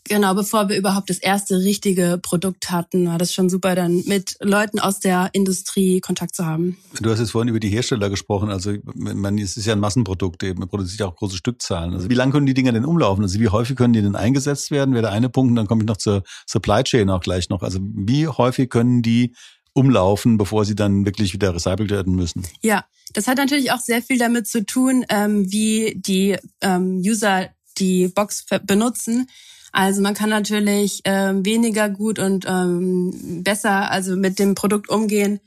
Genau, 0.08 0.34
bevor 0.34 0.68
wir 0.68 0.76
überhaupt 0.76 1.10
das 1.10 1.18
erste 1.18 1.58
richtige 1.58 2.18
Produkt 2.20 2.70
hatten, 2.70 3.06
war 3.06 3.18
das 3.18 3.32
schon 3.32 3.48
super, 3.48 3.74
dann 3.74 4.02
mit 4.06 4.36
Leuten 4.40 4.80
aus 4.80 4.98
der 4.98 5.30
Industrie 5.32 6.00
Kontakt 6.00 6.34
zu 6.34 6.44
haben. 6.44 6.76
Du 7.00 7.10
hast 7.10 7.20
jetzt 7.20 7.30
vorhin 7.30 7.48
über 7.48 7.60
die 7.60 7.68
Hersteller 7.68 8.10
gesprochen. 8.10 8.50
Also, 8.50 8.74
man, 8.94 9.38
es 9.38 9.56
ist 9.56 9.66
ja 9.66 9.74
ein 9.74 9.80
Massenprodukt 9.80 10.42
eben, 10.42 10.58
man 10.58 10.68
produziert 10.68 11.02
auch 11.02 11.14
große 11.14 11.36
Stückzahlen. 11.36 11.94
Also, 11.94 12.10
wie 12.10 12.14
lange 12.14 12.32
können 12.32 12.46
die 12.46 12.54
Dinger 12.54 12.72
denn 12.72 12.84
umlaufen? 12.84 13.22
Also, 13.22 13.38
wie 13.38 13.48
häufig 13.48 13.76
können 13.76 13.92
die 13.92 14.02
denn 14.02 14.16
eingesetzt 14.16 14.72
werden? 14.72 14.92
Wäre 14.94 15.02
der 15.02 15.12
eine 15.12 15.28
Punkt, 15.28 15.50
und 15.50 15.56
dann 15.56 15.68
komme 15.68 15.82
ich 15.82 15.88
noch 15.88 15.98
zur 15.98 16.24
Supply 16.46 16.82
Chain 16.82 17.08
auch 17.08 17.20
gleich 17.20 17.48
noch. 17.48 17.62
Also, 17.62 17.78
wie 17.80 18.26
häufig 18.26 18.70
können 18.70 19.02
die 19.02 19.34
umlaufen, 19.74 20.38
bevor 20.38 20.64
sie 20.64 20.74
dann 20.74 21.06
wirklich 21.06 21.32
wieder 21.32 21.54
recycelt 21.54 21.90
werden 21.90 22.14
müssen. 22.14 22.46
Ja, 22.60 22.84
das 23.14 23.26
hat 23.26 23.38
natürlich 23.38 23.72
auch 23.72 23.80
sehr 23.80 24.02
viel 24.02 24.18
damit 24.18 24.46
zu 24.46 24.64
tun, 24.64 25.04
ähm, 25.08 25.50
wie 25.50 25.94
die 25.96 26.36
ähm, 26.60 26.98
User 26.98 27.48
die 27.78 28.08
Box 28.08 28.46
benutzen. 28.64 29.28
Also 29.72 30.02
man 30.02 30.14
kann 30.14 30.28
natürlich 30.28 31.00
ähm, 31.04 31.44
weniger 31.46 31.88
gut 31.88 32.18
und 32.18 32.44
ähm, 32.46 33.42
besser 33.42 33.90
also 33.90 34.16
mit 34.16 34.38
dem 34.38 34.54
Produkt 34.54 34.90
umgehen. 34.90 35.40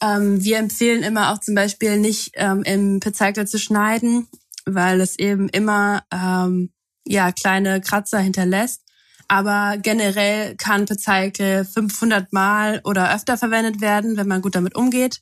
Ähm, 0.00 0.42
wir 0.42 0.58
empfehlen 0.58 1.02
immer 1.02 1.32
auch 1.32 1.40
zum 1.40 1.56
Beispiel 1.56 1.98
nicht 1.98 2.30
ähm, 2.34 2.62
im 2.62 3.00
Recycler 3.04 3.46
zu 3.46 3.58
schneiden, 3.58 4.28
weil 4.64 5.00
es 5.00 5.18
eben 5.18 5.48
immer 5.48 6.04
ähm, 6.12 6.70
ja 7.04 7.32
kleine 7.32 7.80
Kratzer 7.80 8.20
hinterlässt. 8.20 8.82
Aber 9.28 9.76
generell 9.80 10.56
kann 10.56 10.86
Pezeike 10.86 11.66
500 11.70 12.32
Mal 12.32 12.80
oder 12.84 13.14
öfter 13.14 13.36
verwendet 13.36 13.80
werden, 13.80 14.16
wenn 14.16 14.26
man 14.26 14.40
gut 14.40 14.54
damit 14.54 14.74
umgeht. 14.74 15.20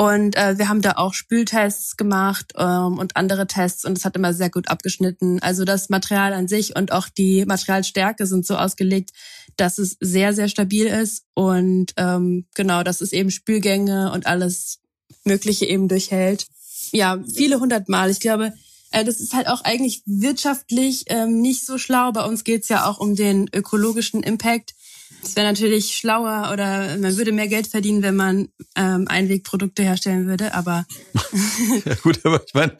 Und 0.00 0.36
äh, 0.36 0.58
wir 0.58 0.68
haben 0.68 0.80
da 0.80 0.92
auch 0.92 1.12
Spültests 1.12 1.96
gemacht 1.96 2.52
ähm, 2.56 2.98
und 2.98 3.16
andere 3.16 3.48
Tests 3.48 3.84
und 3.84 3.98
es 3.98 4.04
hat 4.04 4.14
immer 4.14 4.32
sehr 4.32 4.48
gut 4.48 4.68
abgeschnitten. 4.68 5.42
Also 5.42 5.64
das 5.64 5.88
Material 5.88 6.32
an 6.34 6.46
sich 6.46 6.76
und 6.76 6.92
auch 6.92 7.08
die 7.08 7.44
Materialstärke 7.44 8.24
sind 8.26 8.46
so 8.46 8.56
ausgelegt, 8.56 9.10
dass 9.56 9.78
es 9.78 9.96
sehr, 9.98 10.34
sehr 10.34 10.48
stabil 10.48 10.86
ist 10.86 11.24
und 11.34 11.94
ähm, 11.96 12.46
genau, 12.54 12.84
dass 12.84 13.00
es 13.00 13.12
eben 13.12 13.32
Spülgänge 13.32 14.12
und 14.12 14.26
alles 14.26 14.78
Mögliche 15.24 15.66
eben 15.66 15.88
durchhält. 15.88 16.46
Ja, 16.92 17.18
viele 17.34 17.58
hundert 17.58 17.88
Mal. 17.88 18.08
Ich 18.08 18.20
glaube, 18.20 18.52
das 18.90 19.20
ist 19.20 19.34
halt 19.34 19.48
auch 19.48 19.62
eigentlich 19.62 20.02
wirtschaftlich 20.06 21.04
ähm, 21.08 21.40
nicht 21.40 21.66
so 21.66 21.78
schlau. 21.78 22.12
Bei 22.12 22.24
uns 22.24 22.44
geht's 22.44 22.68
ja 22.68 22.86
auch 22.86 22.98
um 22.98 23.14
den 23.14 23.48
ökologischen 23.52 24.22
Impact. 24.22 24.74
Es 25.22 25.36
wäre 25.36 25.46
natürlich 25.46 25.96
schlauer 25.96 26.50
oder 26.52 26.96
man 26.98 27.16
würde 27.16 27.32
mehr 27.32 27.48
Geld 27.48 27.66
verdienen, 27.66 28.02
wenn 28.02 28.14
man 28.14 28.48
ähm, 28.76 29.06
Einwegprodukte 29.08 29.82
herstellen 29.82 30.26
würde, 30.26 30.54
aber. 30.54 30.86
ja 31.84 31.94
gut, 32.02 32.20
aber 32.24 32.42
ich 32.46 32.54
meine, 32.54 32.76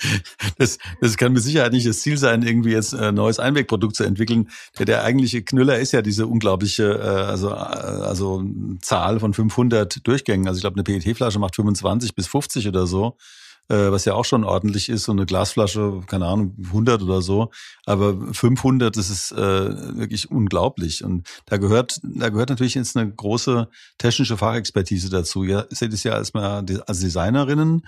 das, 0.57 0.79
das 1.01 1.17
kann 1.17 1.33
mit 1.33 1.43
Sicherheit 1.43 1.73
nicht 1.73 1.87
das 1.87 2.01
Ziel 2.01 2.17
sein, 2.17 2.43
irgendwie 2.43 2.73
jetzt 2.73 2.95
ein 2.95 3.15
neues 3.15 3.39
Einwegprodukt 3.39 3.97
zu 3.97 4.05
entwickeln. 4.05 4.51
Der, 4.79 4.87
der 4.87 5.05
eigentliche 5.05 5.43
Knüller 5.43 5.79
ist 5.79 5.93
ja 5.93 6.03
diese 6.03 6.27
unglaubliche, 6.27 6.85
äh, 6.85 7.07
also, 7.07 7.49
äh, 7.49 7.53
also 7.53 8.45
Zahl 8.81 9.21
von 9.21 9.35
500 9.35 10.07
Durchgängen. 10.07 10.47
Also 10.47 10.59
ich 10.59 10.63
glaube, 10.63 10.77
eine 10.77 10.85
PET-Flasche 10.85 11.39
macht 11.39 11.57
25 11.57 12.15
bis 12.15 12.29
50 12.29 12.69
oder 12.69 12.87
so 12.87 13.17
äh, 13.69 13.91
was 13.91 14.05
ja 14.05 14.15
auch 14.15 14.25
schon 14.25 14.45
ordentlich 14.45 14.89
ist. 14.89 15.09
Und 15.09 15.19
eine 15.19 15.27
Glasflasche, 15.27 16.01
keine 16.07 16.27
Ahnung, 16.27 16.57
100 16.67 17.03
oder 17.03 17.23
so. 17.23 17.51
Aber 17.87 18.17
500, 18.33 18.97
das 18.97 19.11
ist 19.11 19.33
äh, 19.33 19.37
wirklich 19.97 20.31
unglaublich. 20.31 21.05
Und 21.05 21.29
da 21.47 21.57
gehört, 21.57 22.01
da 22.03 22.29
gehört 22.29 22.51
natürlich 22.51 22.75
jetzt 22.75 22.97
eine 22.97 23.11
große 23.11 23.69
technische 23.99 24.37
Fachexpertise 24.37 25.11
dazu. 25.11 25.45
Ihr 25.45 25.67
seht 25.71 25.93
es 25.93 26.03
ja 26.05 26.13
als, 26.13 26.35
als 26.35 27.01
Designerinnen. 27.01 27.83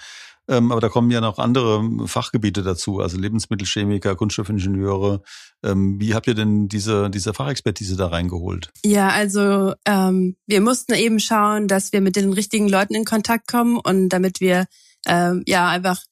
Ähm, 0.49 0.73
aber 0.73 0.81
da 0.81 0.89
kommen 0.89 1.11
ja 1.13 1.21
noch 1.21 1.39
andere 1.39 2.09
Fachgebiete 2.09 2.63
dazu, 2.63 2.99
also 2.99 3.17
Lebensmittelchemiker, 3.17 4.17
Kunststoffingenieure. 4.17 5.23
Ähm, 5.63 6.01
wie 6.01 6.15
habt 6.15 6.27
ihr 6.27 6.35
denn 6.35 6.67
diese, 6.67 7.09
diese 7.09 7.33
Fachexpertise 7.35 7.97
da 7.97 8.09
reingeholt? 8.09 8.71
Ja, 8.85 9.11
also 9.11 9.75
ähm, 9.85 10.37
wir 10.47 10.61
mussten 10.61 10.95
eben 10.95 11.21
schauen, 11.21 11.69
dass 11.69 11.93
wir 11.93 12.01
mit 12.01 12.17
den 12.17 12.33
richtigen 12.33 12.69
Leuten 12.69 12.97
in 12.97 13.05
Kontakt 13.05 13.47
kommen 13.47 13.79
und 13.79 14.09
damit 14.09 14.41
wir 14.41 14.67
ähm, 15.07 15.43
ja 15.47 15.69
einfach 15.69 16.05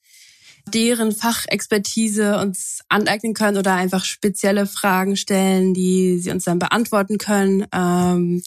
deren 0.72 1.12
Fachexpertise 1.12 2.38
uns 2.38 2.80
aneignen 2.88 3.34
können 3.34 3.56
oder 3.56 3.74
einfach 3.74 4.04
spezielle 4.04 4.66
Fragen 4.66 5.16
stellen, 5.16 5.74
die 5.74 6.18
sie 6.18 6.30
uns 6.30 6.44
dann 6.44 6.58
beantworten 6.58 7.18
können. 7.18 7.66
Ähm, 7.72 8.42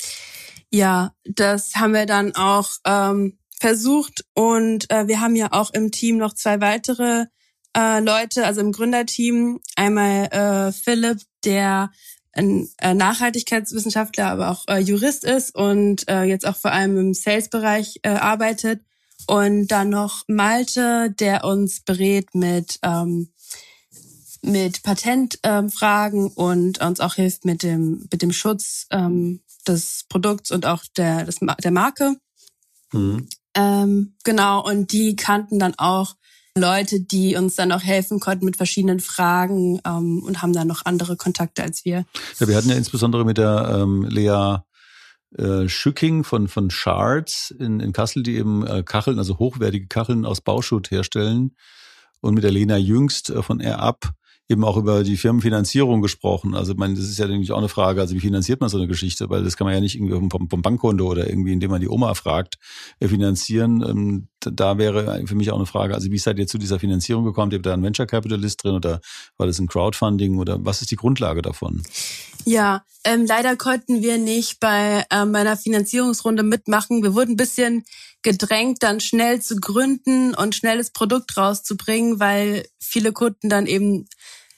ja, 0.72 1.14
das 1.26 1.76
haben 1.76 1.94
wir 1.94 2.06
dann 2.06 2.36
auch 2.36 2.70
ähm, 2.86 3.38
versucht 3.60 4.24
und 4.34 4.90
äh, 4.90 5.08
wir 5.08 5.20
haben 5.20 5.36
ja 5.36 5.50
auch 5.52 5.72
im 5.74 5.92
Team 5.92 6.18
noch 6.18 6.34
zwei 6.34 6.62
weitere 6.62 7.26
äh, 7.76 8.00
Leute, 8.00 8.46
also 8.46 8.62
im 8.62 8.72
Gründerteam. 8.72 9.60
Einmal 9.76 10.26
äh, 10.32 10.72
Philipp, 10.72 11.22
der 11.44 11.92
ein 12.34 12.70
äh, 12.80 12.94
Nachhaltigkeitswissenschaftler, 12.94 14.28
aber 14.28 14.50
auch 14.50 14.68
äh, 14.68 14.80
Jurist 14.80 15.26
ist 15.26 15.54
und 15.54 16.08
äh, 16.10 16.24
jetzt 16.24 16.48
auch 16.48 16.56
vor 16.56 16.72
allem 16.72 16.98
im 16.98 17.14
Sales-Bereich 17.14 18.00
äh, 18.04 18.10
arbeitet. 18.10 18.82
Und 19.28 19.68
dann 19.68 19.90
noch 19.90 20.24
Malte, 20.28 21.14
der 21.20 21.44
uns 21.44 21.82
berät 21.82 22.34
mit, 22.34 22.80
ähm, 22.84 23.32
mit 24.42 24.84
Patentfragen 24.84 26.26
ähm, 26.26 26.32
und 26.36 26.82
uns 26.82 27.00
auch 27.00 27.16
hilft 27.16 27.46
mit 27.46 27.64
dem, 27.64 28.08
mit 28.12 28.22
dem 28.22 28.32
Schutz 28.32 28.88
ähm, 28.92 29.42
des 29.68 30.06
Produkts 30.10 30.52
und 30.52 30.66
auch 30.66 30.84
der, 30.98 31.26
des, 31.26 31.40
der 31.64 31.72
Marke. 31.72 32.16
Mhm. 32.92 33.28
Ähm, 33.54 34.16
genau, 34.24 34.66
und 34.66 34.92
die 34.92 35.16
kannten 35.16 35.60
dann 35.60 35.76
auch 35.78 36.16
Leute, 36.58 37.00
die 37.00 37.36
uns 37.36 37.56
dann 37.56 37.72
auch 37.72 37.84
helfen 37.84 38.20
konnten 38.20 38.46
mit 38.46 38.58
verschiedenen 38.58 39.00
Fragen 39.00 39.80
ähm, 39.86 40.22
und 40.24 40.42
haben 40.42 40.54
dann 40.54 40.68
noch 40.68 40.86
andere 40.86 41.16
Kontakte 41.16 41.64
als 41.64 41.86
wir. 41.86 42.06
Ja, 42.40 42.48
wir 42.48 42.56
hatten 42.56 42.70
ja 42.70 42.76
insbesondere 42.76 43.24
mit 43.24 43.38
der 43.38 43.80
ähm, 43.82 44.04
Lea 44.04 44.58
äh, 45.38 45.68
Schücking 45.70 46.24
von, 46.24 46.48
von 46.48 46.70
Shards 46.70 47.52
in, 47.58 47.80
in 47.80 47.94
Kassel, 47.94 48.24
die 48.24 48.36
eben 48.36 48.66
äh, 48.66 48.84
Kacheln, 48.84 49.18
also 49.18 49.40
hochwertige 49.40 49.88
Kacheln 49.88 50.26
aus 50.26 50.42
Bauschutt 50.42 50.92
herstellen. 50.92 51.56
Und 52.20 52.36
mit 52.36 52.44
der 52.44 52.52
Lena 52.52 52.78
Jüngst 52.78 53.30
äh, 53.30 53.42
von 53.42 53.60
AirUp 53.60 54.12
eben 54.52 54.64
auch 54.66 54.78
über 54.78 55.04
die 55.04 55.18
Firmenfinanzierung 55.18 56.02
gesprochen. 56.02 56.54
Also, 56.54 56.74
ich 56.74 56.78
meine, 56.78 56.96
das 56.96 57.06
ist 57.06 57.18
ja 57.18 57.26
eigentlich 57.26 57.52
auch 57.52 57.58
eine 57.58 57.70
Frage. 57.70 58.02
Also, 58.02 58.14
wie 58.14 58.20
finanziert 58.20 58.60
man 58.60 58.70
so 58.70 58.78
eine 58.78 58.88
Geschichte? 58.88 59.30
Weil 59.30 59.44
das 59.44 59.56
kann 59.56 59.66
man 59.66 59.74
ja 59.74 59.80
nicht 59.80 59.96
irgendwie 59.96 60.30
vom, 60.30 60.50
vom 60.50 60.62
Bankkonto 60.62 61.06
oder 61.08 61.30
irgendwie, 61.30 61.54
indem 61.54 61.72
man 61.72 61.82
die 61.82 61.90
Oma 61.90 62.14
fragt, 62.14 62.56
äh, 63.00 63.08
finanzieren. 63.08 63.82
Ähm, 63.82 64.28
da 64.52 64.78
wäre 64.78 65.26
für 65.26 65.36
mich 65.36 65.52
auch 65.52 65.58
eine 65.58 65.66
Frage. 65.66 65.94
Also, 65.94 66.12
wie 66.12 66.18
seid 66.18 66.40
ihr 66.40 66.48
zu 66.48 66.58
dieser 66.58 66.80
Finanzierung 66.80 67.24
gekommen? 67.24 67.52
Habt 67.52 67.54
ihr 67.54 67.62
da 67.62 67.74
einen 67.74 67.84
Venture 67.84 68.08
Capitalist 68.08 68.64
drin 68.64 68.76
oder 68.76 69.02
war 69.38 69.48
das 69.48 69.60
ein 69.60 69.68
Crowdfunding 69.68 70.38
oder 70.38 70.58
was 70.64 70.82
ist 70.82 70.92
die 70.92 70.96
Grundlage 70.96 71.42
davon? 71.42 71.84
Ja, 72.46 72.84
ähm, 73.04 73.26
leider 73.26 73.56
konnten 73.56 74.02
wir 74.02 74.18
nicht 74.18 74.60
bei 74.60 75.06
ähm, 75.12 75.36
einer 75.36 75.58
Finanzierungsrunde 75.58 76.44
mitmachen. 76.44 77.04
Wir 77.04 77.14
wurden 77.14 77.32
ein 77.32 77.38
bisschen 77.38 77.84
gedrängt, 78.24 78.84
dann 78.84 79.00
schnell 79.00 79.42
zu 79.42 79.56
gründen 79.58 80.34
und 80.36 80.56
schnelles 80.56 80.92
Produkt 80.92 81.38
rauszubringen, 81.38 82.20
weil 82.20 82.66
viele 82.80 83.12
Kunden 83.12 83.50
dann 83.50 83.66
eben 83.66 84.08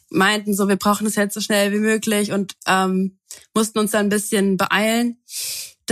meinten, 0.10 0.54
so 0.54 0.68
wir 0.68 0.76
brauchen 0.76 1.08
es 1.08 1.16
jetzt 1.16 1.34
so 1.34 1.42
schnell 1.42 1.74
wie 1.74 1.80
möglich 1.80 2.32
und 2.32 2.54
ähm, 2.68 3.18
mussten 3.54 3.80
uns 3.80 3.92
dann 3.92 4.08
ein 4.08 4.10
bisschen 4.10 4.58
beeilen. 4.58 5.18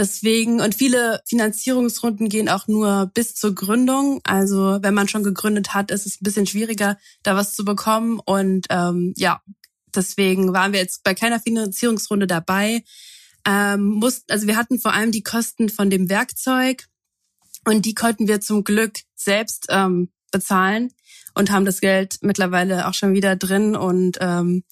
Deswegen, 0.02 0.62
und 0.62 0.74
viele 0.74 1.22
Finanzierungsrunden 1.28 2.28
gehen 2.28 2.50
auch 2.50 2.68
nur 2.68 3.12
bis 3.14 3.36
zur 3.36 3.54
Gründung. 3.54 4.20
Also 4.24 4.80
wenn 4.82 4.96
man 4.96 5.08
schon 5.08 5.22
gegründet 5.22 5.76
hat, 5.76 5.92
ist 5.92 6.08
es 6.08 6.16
ein 6.16 6.24
bisschen 6.24 6.48
schwieriger, 6.48 6.98
da 7.22 7.36
was 7.36 7.54
zu 7.54 7.64
bekommen. 7.64 8.20
Und 8.20 8.66
ähm, 8.72 9.14
ja, 9.16 9.44
deswegen 9.94 10.54
waren 10.54 10.74
wir 10.74 10.80
jetzt 10.80 11.04
bei 11.04 11.14
keiner 11.14 11.40
Finanzierungsrunde 11.40 12.26
dabei. 12.26 12.84
Ähm, 13.46 13.84
mussten, 13.84 14.32
also 14.32 14.48
wir 14.48 14.58
hatten 14.58 14.80
vor 14.80 14.92
allem 14.92 15.12
die 15.12 15.22
Kosten 15.22 15.70
von 15.70 15.92
dem 15.92 16.10
Werkzeug 16.10 16.88
und 17.68 17.86
die 17.86 17.94
konnten 17.94 18.28
wir 18.28 18.42
zum 18.42 18.64
Glück 18.64 19.02
selbst 19.14 19.68
ähm, 19.70 20.10
bezahlen 20.32 20.92
und 21.36 21.52
haben 21.52 21.66
das 21.66 21.80
Geld 21.80 22.16
mittlerweile 22.22 22.88
auch 22.88 22.96
schon 22.96 23.14
wieder 23.14 23.36
drin 23.36 23.76
und 23.76 24.18
ähm, 24.20 24.64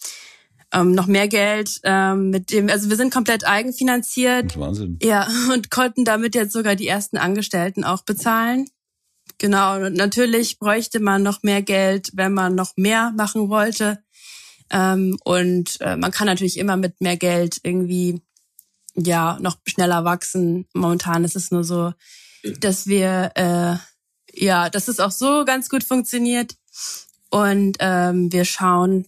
ähm, 0.74 0.94
noch 0.94 1.08
mehr 1.08 1.28
Geld 1.28 1.80
ähm, 1.84 2.30
mit 2.30 2.52
dem, 2.52 2.70
also 2.70 2.90
wir 2.90 2.96
sind 2.96 3.14
komplett 3.14 3.48
eigenfinanziert. 3.48 4.58
Wahnsinn. 4.58 5.00
Ja, 5.02 5.28
und 5.54 5.72
konnten 5.72 6.06
damit 6.06 6.36
jetzt 6.36 6.54
sogar 6.54 6.76
die 6.76 6.88
ersten 6.88 7.18
Angestellten 7.18 7.84
auch 7.84 8.04
bezahlen. 8.04 8.70
Genau, 9.38 9.78
und 9.78 9.96
natürlich 9.96 10.60
bräuchte 10.60 11.00
man 11.00 11.24
noch 11.24 11.44
mehr 11.44 11.62
Geld, 11.62 12.12
wenn 12.14 12.34
man 12.34 12.56
noch 12.56 12.74
mehr 12.76 13.14
machen 13.16 13.50
wollte. 13.50 14.00
Ähm, 14.70 15.18
und 15.24 15.80
äh, 15.82 15.96
man 15.96 16.12
kann 16.12 16.28
natürlich 16.28 16.58
immer 16.58 16.78
mit 16.78 17.02
mehr 17.02 17.18
Geld 17.18 17.60
irgendwie 17.64 18.22
ja 18.96 19.38
noch 19.40 19.58
schneller 19.68 20.04
wachsen. 20.04 20.68
Momentan 20.74 21.24
ist 21.24 21.36
es 21.36 21.52
nur 21.52 21.64
so, 21.64 21.94
dass 22.60 22.86
wir 22.88 23.32
äh, 23.36 23.78
ja, 24.34 24.70
dass 24.70 24.88
es 24.88 25.00
auch 25.00 25.12
so 25.12 25.46
ganz 25.46 25.70
gut 25.70 25.84
funktioniert. 25.84 26.56
Und 27.30 27.78
ähm, 27.80 28.32
wir 28.32 28.46
schauen, 28.46 29.06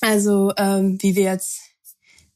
also 0.00 0.52
ähm, 0.56 0.98
wie 1.00 1.16
wir 1.16 1.24
jetzt, 1.24 1.60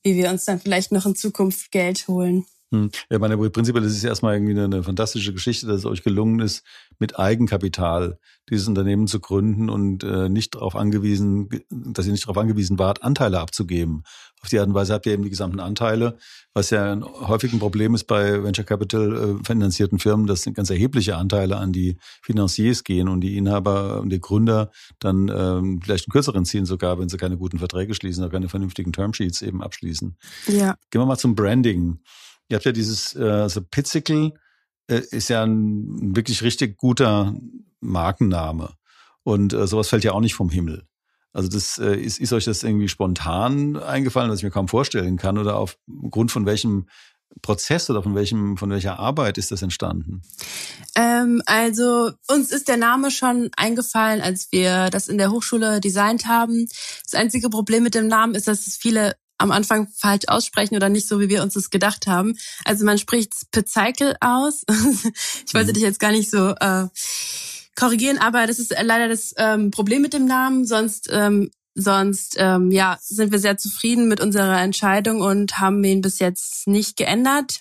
wie 0.03 0.17
wir 0.17 0.31
uns 0.31 0.45
dann 0.45 0.61
vielleicht 0.61 0.93
noch 0.93 1.07
in 1.07 1.15
Zukunft 1.15 1.71
Geld 1.71 2.09
holen. 2.09 2.47
Hm. 2.73 2.91
Ja, 3.11 3.19
meine 3.19 3.37
prinzipiell 3.37 3.85
ist 3.85 3.97
es 3.97 4.05
erstmal 4.05 4.35
irgendwie 4.35 4.59
eine 4.59 4.85
fantastische 4.85 5.33
Geschichte, 5.33 5.67
dass 5.67 5.79
es 5.79 5.87
euch 5.87 6.05
gelungen 6.05 6.39
ist, 6.39 6.65
mit 7.01 7.19
Eigenkapital 7.19 8.19
dieses 8.49 8.69
Unternehmen 8.69 9.09
zu 9.09 9.19
gründen 9.19 9.69
und 9.69 10.05
äh, 10.05 10.29
nicht 10.29 10.55
darauf 10.55 10.77
angewiesen, 10.77 11.49
dass 11.69 12.07
ihr 12.07 12.13
nicht 12.13 12.25
darauf 12.25 12.39
angewiesen 12.39 12.79
wart, 12.79 13.03
Anteile 13.03 13.41
abzugeben. 13.41 14.05
Auf 14.41 14.49
die 14.49 14.59
Art 14.59 14.69
und 14.69 14.75
Weise 14.75 14.95
habt 14.95 15.07
ihr 15.07 15.13
eben 15.13 15.25
die 15.25 15.31
gesamten 15.31 15.59
Anteile, 15.59 16.17
was 16.55 16.71
ja 16.71 16.93
ein 16.93 17.05
häufig 17.05 17.53
ein 17.53 17.59
Problem 17.59 17.95
ist 17.95 18.05
bei 18.05 18.43
Venture 18.43 18.65
Capital 18.65 19.13
äh, 19.41 19.45
finanzierten 19.45 19.99
Firmen, 19.99 20.27
dass 20.27 20.45
ganz 20.45 20.71
erhebliche 20.71 21.17
Anteile 21.17 21.57
an 21.57 21.73
die 21.73 21.97
Financiers 22.23 22.85
gehen 22.85 23.09
und 23.09 23.21
die 23.21 23.37
Inhaber 23.37 24.01
und 24.01 24.11
die 24.11 24.21
Gründer 24.21 24.71
dann 25.01 25.29
ähm, 25.29 25.81
vielleicht 25.83 26.07
einen 26.07 26.13
kürzeren 26.13 26.45
ziehen 26.45 26.67
sogar, 26.67 27.01
wenn 27.01 27.09
sie 27.09 27.17
keine 27.17 27.37
guten 27.37 27.59
Verträge 27.59 27.95
schließen 27.95 28.23
oder 28.23 28.33
keine 28.33 28.49
vernünftigen 28.49 28.93
Termsheets 28.93 29.43
eben 29.43 29.61
abschließen. 29.61 30.17
Ja. 30.47 30.77
Gehen 30.91 31.03
wir 31.03 31.07
mal 31.07 31.19
zum 31.19 31.35
Branding. 31.35 31.99
Ihr 32.51 32.57
habt 32.57 32.65
ja 32.65 32.73
dieses, 32.73 33.15
äh, 33.15 33.23
also 33.23 33.63
Pizzicle 33.63 34.33
äh, 34.89 35.03
ist 35.11 35.29
ja 35.29 35.45
ein 35.45 36.17
wirklich 36.17 36.43
richtig 36.43 36.77
guter 36.77 37.35
Markenname. 37.81 38.75
Und 39.23 39.53
äh, 39.53 39.67
sowas 39.67 39.89
fällt 39.89 40.05
ja 40.05 40.13
auch 40.13 40.21
nicht 40.21 40.35
vom 40.35 40.51
Himmel. 40.51 40.85
Also 41.33 41.49
das 41.49 41.79
äh, 41.79 41.95
ist, 41.95 42.19
ist 42.19 42.33
euch 42.33 42.45
das 42.45 42.65
irgendwie 42.65 42.89
spontan 42.89 43.77
eingefallen, 43.77 44.31
was 44.31 44.39
ich 44.39 44.45
mir 44.45 44.51
kaum 44.51 44.67
vorstellen 44.67 45.17
kann, 45.17 45.39
oder 45.39 45.57
aufgrund 45.57 46.33
von 46.33 46.45
welchem 46.45 46.89
Prozess 47.43 47.89
oder 47.89 48.03
von 48.03 48.17
welchem, 48.17 48.57
von 48.57 48.71
welcher 48.71 48.99
Arbeit 48.99 49.39
ist 49.39 49.53
das 49.53 49.63
entstanden? 49.63 50.23
Ähm, 50.97 51.41
also 51.47 52.11
uns 52.27 52.51
ist 52.51 52.67
der 52.67 52.77
Name 52.77 53.13
schon 53.13 53.51
eingefallen, 53.57 54.21
als 54.21 54.49
wir 54.51 54.91
das 54.91 55.07
in 55.07 55.19
der 55.19 55.31
Hochschule 55.31 55.81
designt 55.81 56.27
haben. 56.27 56.67
Das 57.05 57.15
einzige 57.15 57.49
Problem 57.49 57.85
mit 57.85 57.95
dem 57.95 58.09
Namen 58.09 58.35
ist, 58.35 58.49
dass 58.49 58.67
es 58.67 58.77
viele 58.77 59.15
am 59.41 59.51
Anfang 59.51 59.89
falsch 59.97 60.25
aussprechen 60.29 60.77
oder 60.77 60.89
nicht 60.89 61.09
so, 61.09 61.21
wie 61.21 61.29
wir 61.29 61.43
uns 61.43 61.55
das 61.55 61.71
gedacht 61.71 62.07
haben. 62.07 62.37
Also 62.65 62.85
man 62.85 62.99
spricht 62.99 63.33
Pecycle 63.51 64.17
aus. 64.21 64.65
ich 65.47 65.55
wollte 65.55 65.71
mhm. 65.71 65.75
dich 65.75 65.83
jetzt 65.83 66.01
gar 66.01 66.13
nicht 66.13 66.31
so 66.31 66.51
äh, 66.61 66.87
korrigieren, 67.75 68.19
aber 68.19 68.47
das 68.47 68.59
ist 68.59 68.75
leider 68.83 69.09
das 69.09 69.35
ähm, 69.37 69.71
Problem 69.71 70.03
mit 70.03 70.13
dem 70.13 70.27
Namen. 70.27 70.67
Sonst, 70.67 71.09
ähm, 71.11 71.51
sonst 71.75 72.37
ähm, 72.39 72.71
ja, 72.71 72.99
sind 73.01 73.33
wir 73.33 73.39
sehr 73.39 73.57
zufrieden 73.57 74.09
mit 74.09 74.21
unserer 74.21 74.61
Entscheidung 74.61 75.21
und 75.21 75.59
haben 75.59 75.83
ihn 75.85 76.03
bis 76.03 76.19
jetzt 76.19 76.67
nicht 76.67 76.97
geändert. 76.97 77.61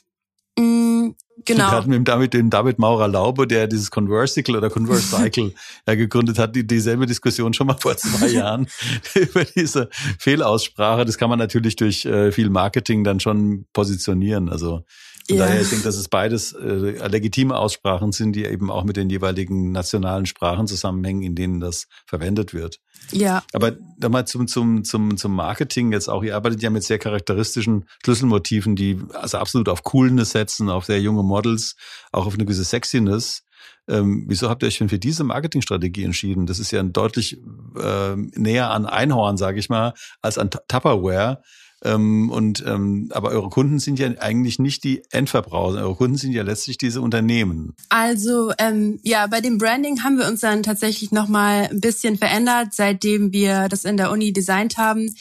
Genau. 1.46 1.66
Wir 1.66 1.72
hatten 1.72 1.90
mit 1.90 2.08
David, 2.08 2.34
den 2.34 2.50
David 2.50 2.80
Maurer 2.80 3.08
Laube, 3.08 3.48
der 3.48 3.68
dieses 3.68 3.92
Conversicle 3.92 4.58
oder 4.58 4.70
Converse-Cycle 4.70 5.54
ja 5.88 5.96
gegründet 5.96 6.40
hat, 6.40 6.56
die, 6.56 6.66
dieselbe 6.66 7.06
Diskussion 7.06 7.54
schon 7.54 7.68
mal 7.68 7.78
vor 7.78 7.96
zwei 7.98 8.28
Jahren 8.30 8.68
über 9.16 9.46
diese 9.46 9.90
Fehlaussprache. 10.20 11.06
Das 11.06 11.18
kann 11.18 11.30
man 11.30 11.40
natürlich 11.40 11.76
durch 11.76 12.06
äh, 12.06 12.32
viel 12.32 12.50
Marketing 12.50 13.04
dann 13.04 13.20
schon 13.20 13.66
positionieren. 13.74 14.50
Also 14.50 14.84
von 15.30 15.38
ja. 15.38 15.46
daher, 15.46 15.62
ich 15.62 15.70
denke, 15.70 15.84
dass 15.84 15.96
es 15.96 16.08
beides 16.08 16.54
äh, 16.54 17.08
legitime 17.08 17.56
Aussprachen 17.56 18.12
sind, 18.12 18.36
die 18.36 18.46
eben 18.46 18.72
auch 18.72 18.84
mit 18.84 18.98
den 18.98 19.12
jeweiligen 19.12 19.72
nationalen 19.72 20.26
Sprachen 20.26 20.66
zusammenhängen, 20.66 21.22
in 21.22 21.36
denen 21.36 21.60
das 21.60 21.88
verwendet 22.08 22.54
wird. 22.56 22.80
Ja. 23.12 23.44
Aber 23.54 23.78
nochmal 24.00 24.26
zum, 24.26 24.48
zum, 24.48 24.84
zum, 24.84 25.18
zum 25.18 25.36
Marketing 25.36 25.92
jetzt 25.92 26.10
auch. 26.10 26.24
Ihr 26.24 26.36
arbeitet 26.36 26.64
ja 26.64 26.72
mit 26.72 26.84
sehr 26.84 26.98
charakteristischen 26.98 27.86
Schlüsselmotiven, 28.04 28.76
die 28.76 29.00
also 29.14 29.38
absolut 29.38 29.70
auf 29.70 29.84
Coolness 29.84 30.32
setzen, 30.32 30.70
auf 30.70 30.86
sehr 30.86 31.00
junge 31.00 31.22
Models, 31.22 31.76
auch 32.12 32.26
auf 32.26 32.34
eine 32.34 32.46
gewisse 32.46 32.66
Sexiness. 32.66 33.44
Ähm, 33.88 34.26
wieso 34.28 34.50
habt 34.50 34.64
ihr 34.64 34.68
euch 34.68 34.80
denn 34.80 34.90
für 34.90 35.00
diese 35.00 35.24
Marketingstrategie 35.24 36.04
entschieden? 36.06 36.48
Das 36.48 36.60
ist 36.60 36.72
ja 36.72 36.82
deutlich 36.82 37.40
äh, 37.78 38.16
näher 38.40 38.72
an 38.72 38.86
Einhorn, 38.86 39.38
sage 39.38 39.60
ich 39.60 39.70
mal, 39.70 39.94
als 40.22 40.38
an 40.38 40.50
Tupperware. 40.50 41.42
Ähm, 41.84 42.30
und 42.30 42.64
ähm, 42.68 43.10
aber 43.14 43.30
eure 43.30 43.50
Kunden 43.50 43.80
sind 43.80 44.00
ja 44.00 44.10
eigentlich 44.20 44.60
nicht 44.60 44.84
die 44.84 45.02
Endverbraucher, 45.12 45.82
eure 45.82 45.96
Kunden 45.96 46.18
sind 46.18 46.34
ja 46.34 46.44
letztlich 46.44 46.78
diese 46.78 47.02
Unternehmen. 47.02 47.74
Also 47.88 48.52
ähm, 48.58 49.00
ja, 49.04 49.28
bei 49.28 49.40
dem 49.40 49.58
Branding 49.58 50.04
haben 50.04 50.18
wir 50.18 50.28
uns 50.28 50.42
dann 50.42 50.64
tatsächlich 50.64 51.12
noch 51.12 51.30
mal 51.30 51.70
ein 51.72 51.80
bisschen 51.80 52.18
verändert, 52.18 52.70
seitdem 52.74 53.32
wir 53.32 53.70
das 53.70 53.86
in 53.86 53.96
der 53.96 54.12
Uni 54.12 54.34
designt 54.34 54.78
haben. 54.78 55.16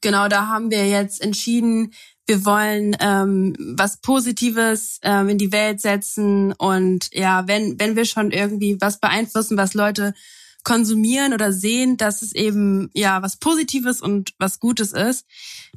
Genau, 0.00 0.26
da 0.28 0.48
haben 0.48 0.70
wir 0.70 0.88
jetzt 0.88 1.22
entschieden, 1.22 1.92
wir 2.26 2.44
wollen 2.44 2.96
ähm, 3.00 3.54
was 3.76 4.00
Positives 4.00 4.98
ähm, 5.02 5.28
in 5.28 5.38
die 5.38 5.52
Welt 5.52 5.80
setzen 5.80 6.52
und 6.52 7.08
ja, 7.12 7.46
wenn 7.46 7.78
wenn 7.78 7.94
wir 7.94 8.04
schon 8.04 8.32
irgendwie 8.32 8.76
was 8.80 8.98
beeinflussen, 8.98 9.56
was 9.56 9.74
Leute 9.74 10.14
konsumieren 10.62 11.32
oder 11.32 11.52
sehen, 11.52 11.96
dass 11.96 12.22
es 12.22 12.32
eben 12.34 12.90
ja 12.94 13.22
was 13.22 13.36
Positives 13.36 14.00
und 14.00 14.32
was 14.38 14.60
Gutes 14.60 14.92
ist. 14.92 15.26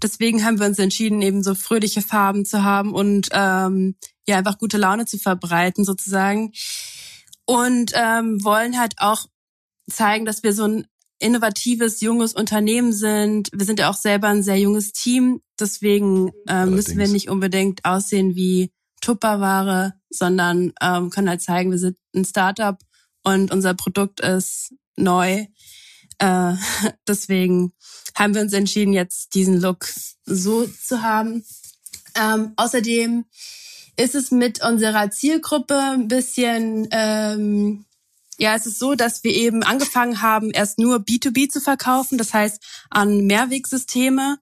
Deswegen 0.01 0.43
haben 0.43 0.59
wir 0.59 0.67
uns 0.67 0.79
entschieden, 0.79 1.21
eben 1.21 1.43
so 1.43 1.55
fröhliche 1.55 2.01
Farben 2.01 2.45
zu 2.45 2.63
haben 2.63 2.93
und 2.93 3.29
ähm, 3.31 3.95
ja 4.27 4.37
einfach 4.37 4.57
gute 4.57 4.77
Laune 4.77 5.05
zu 5.05 5.17
verbreiten 5.17 5.85
sozusagen 5.85 6.51
und 7.45 7.91
ähm, 7.95 8.43
wollen 8.43 8.79
halt 8.79 8.95
auch 8.97 9.25
zeigen, 9.89 10.25
dass 10.25 10.43
wir 10.43 10.53
so 10.53 10.65
ein 10.65 10.87
innovatives 11.19 12.01
junges 12.01 12.33
Unternehmen 12.33 12.91
sind. 12.91 13.49
Wir 13.53 13.65
sind 13.65 13.79
ja 13.79 13.89
auch 13.89 13.95
selber 13.95 14.27
ein 14.27 14.43
sehr 14.43 14.59
junges 14.59 14.91
Team, 14.91 15.41
deswegen 15.59 16.31
ähm, 16.47 16.71
müssen 16.71 16.97
wir 16.97 17.07
nicht 17.07 17.29
unbedingt 17.29 17.85
aussehen 17.85 18.35
wie 18.35 18.71
Tupperware, 19.01 19.93
sondern 20.09 20.73
ähm, 20.81 21.09
können 21.09 21.29
halt 21.29 21.41
zeigen, 21.41 21.71
wir 21.71 21.77
sind 21.77 21.97
ein 22.15 22.25
Startup 22.25 22.77
und 23.23 23.51
unser 23.51 23.73
Produkt 23.73 24.19
ist 24.19 24.73
neu. 24.95 25.47
Äh, 26.19 26.53
deswegen 27.07 27.73
haben 28.15 28.35
wir 28.35 28.41
uns 28.41 28.53
entschieden, 28.53 28.93
jetzt 28.93 29.33
diesen 29.33 29.59
Look 29.59 29.87
so 30.25 30.67
zu 30.67 31.01
haben. 31.01 31.43
Ähm, 32.15 32.53
außerdem 32.55 33.25
ist 33.97 34.15
es 34.15 34.31
mit 34.31 34.63
unserer 34.63 35.09
Zielgruppe 35.11 35.77
ein 35.77 36.07
bisschen, 36.07 36.87
ähm, 36.91 37.85
ja, 38.37 38.55
es 38.55 38.65
ist 38.65 38.79
so, 38.79 38.95
dass 38.95 39.23
wir 39.23 39.31
eben 39.31 39.63
angefangen 39.63 40.21
haben, 40.21 40.51
erst 40.51 40.79
nur 40.79 40.97
B2B 40.97 41.49
zu 41.49 41.61
verkaufen, 41.61 42.17
das 42.17 42.33
heißt 42.33 42.61
an 42.89 43.25
Mehrwegsysteme 43.25 44.37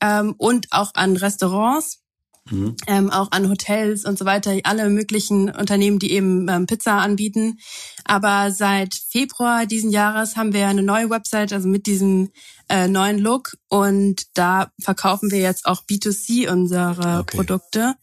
ähm, 0.00 0.34
und 0.38 0.68
auch 0.72 0.92
an 0.94 1.16
Restaurants. 1.16 2.02
Mhm. 2.50 2.76
Ähm, 2.86 3.10
auch 3.10 3.30
an 3.32 3.48
Hotels 3.48 4.04
und 4.04 4.18
so 4.18 4.24
weiter, 4.24 4.56
alle 4.64 4.88
möglichen 4.88 5.50
Unternehmen, 5.50 5.98
die 5.98 6.12
eben 6.12 6.48
ähm, 6.48 6.66
Pizza 6.66 6.98
anbieten. 6.98 7.58
Aber 8.04 8.50
seit 8.50 8.94
Februar 8.94 9.66
diesen 9.66 9.90
Jahres 9.90 10.36
haben 10.36 10.52
wir 10.52 10.68
eine 10.68 10.82
neue 10.82 11.10
Website, 11.10 11.52
also 11.52 11.68
mit 11.68 11.86
diesem 11.86 12.30
äh, 12.68 12.88
neuen 12.88 13.18
Look. 13.18 13.56
Und 13.68 14.26
da 14.34 14.70
verkaufen 14.80 15.30
wir 15.30 15.40
jetzt 15.40 15.66
auch 15.66 15.82
B2C 15.84 16.50
unsere 16.50 17.20
okay. 17.20 17.36
Produkte. 17.36 17.94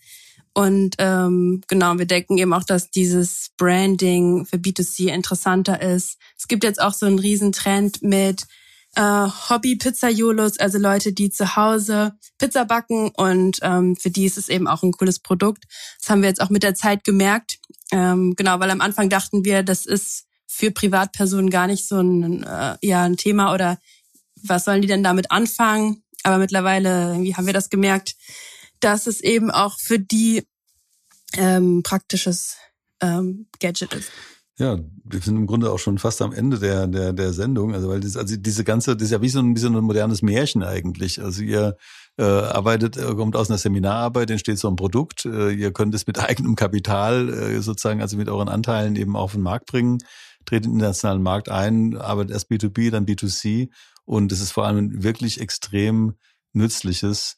Und 0.54 0.96
ähm, 1.00 1.64
genau, 1.68 1.98
wir 1.98 2.06
denken 2.06 2.38
eben 2.38 2.54
auch, 2.54 2.64
dass 2.64 2.92
dieses 2.92 3.50
Branding 3.58 4.46
für 4.46 4.58
B2C 4.58 5.08
interessanter 5.08 5.82
ist. 5.82 6.18
Es 6.38 6.48
gibt 6.48 6.64
jetzt 6.64 6.80
auch 6.80 6.94
so 6.94 7.08
einen 7.08 7.18
Riesentrend 7.18 8.04
mit 8.04 8.46
äh, 8.96 9.02
Hobby-Pizzaiolos, 9.02 10.60
also 10.60 10.78
Leute, 10.78 11.14
die 11.14 11.30
zu 11.30 11.56
Hause 11.56 12.14
Pizza 12.38 12.66
backen 12.66 13.10
und 13.16 13.60
ähm, 13.62 13.96
für 13.96 14.10
die 14.10 14.26
ist 14.26 14.38
es 14.38 14.50
eben 14.50 14.68
auch 14.68 14.84
ein 14.84 14.92
cooles 14.92 15.20
Produkt. 15.20 15.66
Das 16.00 16.10
haben 16.10 16.22
wir 16.22 16.30
jetzt 16.30 16.42
auch 16.42 16.50
mit 16.50 16.64
der 16.64 16.76
Zeit 16.76 17.04
gemerkt. 17.04 17.60
Ähm, 17.92 18.36
genau, 18.36 18.60
weil 18.60 18.70
am 18.70 18.82
Anfang 18.82 19.10
dachten 19.10 19.46
wir, 19.46 19.64
das 19.64 19.86
ist 19.86 20.26
für 20.48 20.72
Privatpersonen 20.72 21.50
gar 21.50 21.68
nicht 21.68 21.88
so 21.88 22.00
ein, 22.00 22.44
äh, 22.44 22.78
ja, 22.82 23.04
ein 23.04 23.18
Thema 23.18 23.54
oder 23.54 23.80
was 24.44 24.66
sollen 24.66 24.82
die 24.82 24.88
denn 24.88 25.04
damit 25.04 25.32
anfangen? 25.32 26.04
Aber 26.24 26.38
mittlerweile 26.38 27.14
irgendwie 27.14 27.36
haben 27.36 27.48
wir 27.48 27.54
das 27.54 27.70
gemerkt, 27.70 28.16
dass 28.80 29.08
es 29.08 29.22
eben 29.22 29.50
auch 29.50 29.80
für 29.80 30.00
die 30.00 30.48
ähm, 31.36 31.82
praktisches 31.84 32.58
ähm, 33.02 33.48
Gadget 33.60 33.94
ist. 33.94 34.12
Ja, 34.60 34.78
wir 35.04 35.20
sind 35.20 35.36
im 35.36 35.48
Grunde 35.48 35.72
auch 35.72 35.80
schon 35.80 35.98
fast 35.98 36.22
am 36.22 36.32
Ende 36.32 36.60
der, 36.60 36.86
der, 36.86 37.12
der 37.12 37.34
Sendung. 37.34 37.74
Also, 37.74 37.90
weil 37.90 38.02
das, 38.02 38.16
also 38.16 38.36
diese 38.38 38.64
ganze, 38.64 38.96
das 38.96 39.06
ist 39.06 39.12
ja 39.12 39.22
wie 39.22 39.30
so 39.30 39.40
ein, 39.40 39.56
so 39.56 39.68
ein 39.68 39.74
modernes 39.74 40.22
Märchen 40.22 40.62
eigentlich. 40.62 41.20
Also 41.24 41.42
ihr 41.42 41.76
äh, 42.18 42.24
arbeitet, 42.24 42.96
äh, 42.98 43.16
kommt 43.16 43.36
aus 43.36 43.50
einer 43.50 43.58
Seminararbeit, 43.58 44.30
entsteht 44.30 44.60
so 44.60 44.68
ein 44.70 44.76
Produkt. 44.76 45.26
Äh, 45.26 45.54
ihr 45.54 45.74
könnt 45.74 45.96
es 45.96 46.06
mit 46.06 46.20
eigenem 46.30 46.56
Kapital 46.56 47.30
äh, 47.30 47.62
sozusagen, 47.62 48.02
also 48.02 48.16
mit 48.16 48.30
euren 48.30 48.48
Anteilen 48.48 48.96
eben 48.96 49.16
auf 49.16 49.32
den 49.32 49.42
Markt 49.42 49.66
bringen, 49.66 49.98
tretet 50.46 50.66
in 50.66 50.72
den 50.74 50.80
internationalen 50.82 51.24
Markt 51.24 51.50
ein, 51.50 51.98
arbeitet 51.98 52.34
erst 52.34 52.52
B2B, 52.52 52.92
dann 52.92 53.08
B2C. 53.08 53.70
Und 54.06 54.32
es 54.32 54.40
ist 54.40 54.52
vor 54.52 54.68
allem 54.68 55.02
wirklich 55.02 55.42
extrem 55.42 56.14
nützliches, 56.52 57.38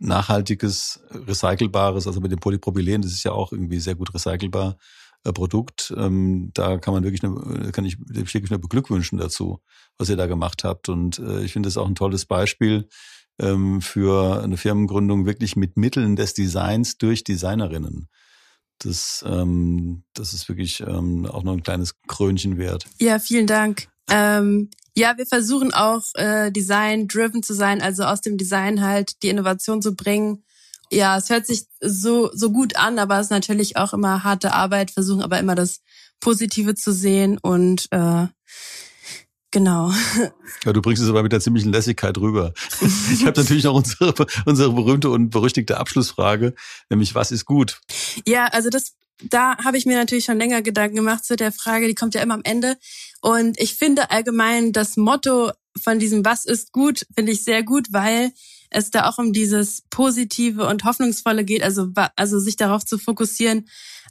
nachhaltiges, 0.00 1.00
recycelbares, 1.10 2.06
also 2.06 2.20
mit 2.20 2.32
dem 2.32 2.38
Polypropylen, 2.38 3.02
das 3.02 3.12
ist 3.12 3.24
ja 3.24 3.32
auch 3.32 3.52
irgendwie 3.52 3.80
sehr 3.80 3.94
gut 3.94 4.14
recycelbar 4.14 4.78
Produkt. 5.32 5.92
Ähm, 5.96 6.50
da 6.54 6.78
kann 6.78 6.94
man 6.94 7.04
wirklich, 7.04 7.24
eine, 7.24 7.72
kann 7.72 7.84
ich 7.84 7.98
wirklich 8.00 8.50
nur 8.50 8.60
beglückwünschen 8.60 9.18
dazu, 9.18 9.60
was 9.98 10.08
ihr 10.08 10.16
da 10.16 10.26
gemacht 10.26 10.64
habt. 10.64 10.88
Und 10.88 11.18
äh, 11.18 11.42
ich 11.42 11.52
finde 11.52 11.68
es 11.68 11.76
auch 11.76 11.86
ein 11.86 11.94
tolles 11.94 12.26
Beispiel 12.26 12.88
ähm, 13.38 13.80
für 13.82 14.42
eine 14.42 14.56
Firmengründung 14.56 15.26
wirklich 15.26 15.56
mit 15.56 15.76
Mitteln 15.76 16.16
des 16.16 16.34
Designs 16.34 16.98
durch 16.98 17.24
Designerinnen. 17.24 18.08
Das, 18.78 19.24
ähm, 19.26 20.04
das 20.14 20.34
ist 20.34 20.48
wirklich 20.48 20.80
ähm, 20.80 21.26
auch 21.26 21.42
noch 21.42 21.52
ein 21.52 21.62
kleines 21.62 21.94
Krönchen 22.06 22.58
wert. 22.58 22.86
Ja, 23.00 23.18
vielen 23.18 23.46
Dank. 23.46 23.88
Ähm, 24.10 24.70
ja, 24.94 25.16
wir 25.16 25.26
versuchen 25.26 25.72
auch 25.72 26.04
äh, 26.14 26.50
Design-driven 26.50 27.42
zu 27.42 27.54
sein, 27.54 27.82
also 27.82 28.04
aus 28.04 28.20
dem 28.20 28.36
Design 28.36 28.82
halt 28.82 29.22
die 29.22 29.28
Innovation 29.28 29.82
zu 29.82 29.94
bringen 29.94 30.42
ja, 30.90 31.16
es 31.16 31.30
hört 31.30 31.46
sich 31.46 31.66
so, 31.80 32.30
so 32.32 32.50
gut 32.50 32.76
an, 32.76 32.98
aber 32.98 33.18
es 33.18 33.26
ist 33.26 33.30
natürlich 33.30 33.76
auch 33.76 33.92
immer 33.92 34.24
harte 34.24 34.52
Arbeit, 34.52 34.90
versuchen 34.90 35.22
aber 35.22 35.38
immer 35.38 35.54
das 35.54 35.80
Positive 36.20 36.74
zu 36.74 36.92
sehen 36.92 37.38
und 37.38 37.88
äh, 37.90 38.26
Genau. 39.52 39.90
Ja, 40.64 40.72
du 40.72 40.82
bringst 40.82 41.02
es 41.02 41.08
aber 41.08 41.22
mit 41.22 41.32
der 41.32 41.40
ziemlichen 41.40 41.72
Lässigkeit 41.72 42.18
rüber. 42.18 42.52
Ich 43.12 43.24
habe 43.24 43.40
natürlich 43.40 43.64
noch 43.64 43.74
unsere, 43.74 44.14
unsere 44.44 44.72
berühmte 44.72 45.08
und 45.08 45.30
berüchtigte 45.30 45.78
Abschlussfrage, 45.78 46.54
nämlich 46.90 47.14
was 47.14 47.30
ist 47.30 47.46
gut? 47.46 47.80
Ja, 48.26 48.46
also 48.46 48.68
das, 48.68 48.96
da 49.22 49.56
habe 49.64 49.78
ich 49.78 49.86
mir 49.86 49.96
natürlich 49.96 50.24
schon 50.24 50.38
länger 50.38 50.60
Gedanken 50.60 50.96
gemacht 50.96 51.24
zu 51.24 51.36
der 51.36 51.52
Frage, 51.52 51.86
die 51.86 51.94
kommt 51.94 52.14
ja 52.14 52.20
immer 52.20 52.34
am 52.34 52.42
Ende. 52.44 52.76
Und 53.22 53.58
ich 53.58 53.74
finde 53.74 54.10
allgemein 54.10 54.72
das 54.72 54.96
Motto 54.96 55.52
von 55.80 55.98
diesem 55.98 56.24
Was 56.24 56.44
ist 56.44 56.72
gut, 56.72 57.06
finde 57.14 57.32
ich 57.32 57.42
sehr 57.42 57.62
gut, 57.62 57.86
weil 57.92 58.32
es 58.76 58.90
da 58.90 59.08
auch 59.08 59.18
um 59.18 59.32
dieses 59.32 59.82
Positive 59.90 60.66
und 60.66 60.84
Hoffnungsvolle 60.84 61.44
geht, 61.44 61.62
also, 61.62 61.88
also 62.14 62.38
sich 62.38 62.56
darauf 62.56 62.84
zu 62.84 62.98
fokussieren, 62.98 63.68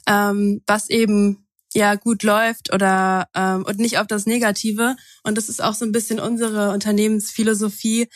ähm, 0.08 0.62
was 0.66 0.90
eben 0.90 1.46
ja 1.72 1.94
gut 1.94 2.22
läuft 2.22 2.72
oder 2.72 3.28
ähm, 3.34 3.64
und 3.64 3.78
nicht 3.78 3.98
auf 3.98 4.06
das 4.06 4.26
Negative. 4.26 4.96
Und 5.22 5.36
das 5.36 5.48
ist 5.48 5.62
auch 5.62 5.74
so 5.74 5.84
ein 5.84 5.92
bisschen 5.92 6.18
unsere 6.18 6.70
Unternehmensphilosophie. 6.72 8.08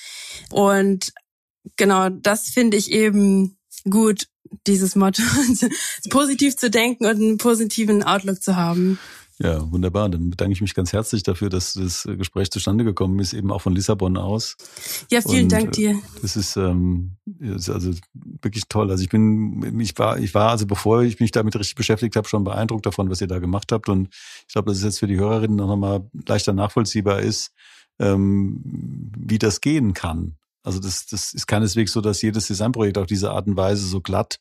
Und 0.51 1.13
genau, 1.77 2.09
das 2.09 2.49
finde 2.49 2.77
ich 2.77 2.91
eben 2.91 3.57
gut, 3.89 4.27
dieses 4.67 4.97
Motto, 4.97 5.23
positiv 6.11 6.57
zu 6.57 6.71
denken 6.71 7.07
und 7.07 7.17
einen 7.17 7.39
positiven 7.39 8.03
Outlook 8.03 8.43
zu 8.43 8.57
haben. 8.57 8.99
Ja, 9.43 9.71
wunderbar. 9.73 10.11
Dann 10.11 10.29
bedanke 10.29 10.53
ich 10.53 10.61
mich 10.61 10.75
ganz 10.75 10.93
herzlich 10.93 11.23
dafür, 11.23 11.49
dass 11.49 11.73
das 11.73 12.07
Gespräch 12.19 12.51
zustande 12.51 12.85
gekommen 12.85 13.19
ist, 13.21 13.33
eben 13.33 13.51
auch 13.51 13.63
von 13.63 13.75
Lissabon 13.75 14.19
aus. 14.19 14.57
Ja, 15.11 15.23
vielen 15.23 15.45
Und 15.45 15.53
Dank 15.53 15.69
äh, 15.69 15.71
dir. 15.71 15.99
Das 16.21 16.37
ist, 16.37 16.57
ähm, 16.57 17.13
ist 17.39 17.71
also 17.71 17.93
wirklich 18.43 18.65
toll. 18.69 18.91
Also 18.91 19.03
ich 19.03 19.09
bin, 19.09 19.81
ich 19.81 19.99
war, 19.99 20.19
ich 20.19 20.35
war 20.35 20.51
also 20.51 20.67
bevor 20.67 21.03
ich 21.03 21.21
mich 21.21 21.31
damit 21.31 21.57
richtig 21.57 21.75
beschäftigt 21.75 22.17
habe, 22.17 22.29
schon 22.29 22.45
beeindruckt 22.45 22.85
davon, 22.85 23.09
was 23.09 23.23
ihr 23.23 23.29
da 23.29 23.39
gemacht 23.39 23.73
habt. 23.73 23.89
Und 23.89 24.09
ich 24.47 24.53
glaube, 24.53 24.71
dass 24.71 24.79
es 24.79 24.85
jetzt 24.85 24.99
für 24.99 25.07
die 25.07 25.19
Hörerinnen 25.19 25.57
noch 25.57 25.75
mal 25.75 26.11
leichter 26.27 26.53
nachvollziehbar 26.53 27.21
ist, 27.21 27.53
ähm, 27.99 28.61
wie 29.17 29.39
das 29.39 29.63
gehen 29.63 29.95
kann. 29.95 30.37
Also 30.63 30.79
das, 30.79 31.07
das 31.07 31.33
ist 31.33 31.47
keineswegs 31.47 31.93
so, 31.93 32.01
dass 32.01 32.23
jedes 32.23 32.47
Designprojekt 32.47 32.99
auf 32.99 33.07
diese 33.07 33.31
Art 33.31 33.47
und 33.47 33.57
Weise 33.57 33.87
so 33.87 34.01
glatt 34.01 34.39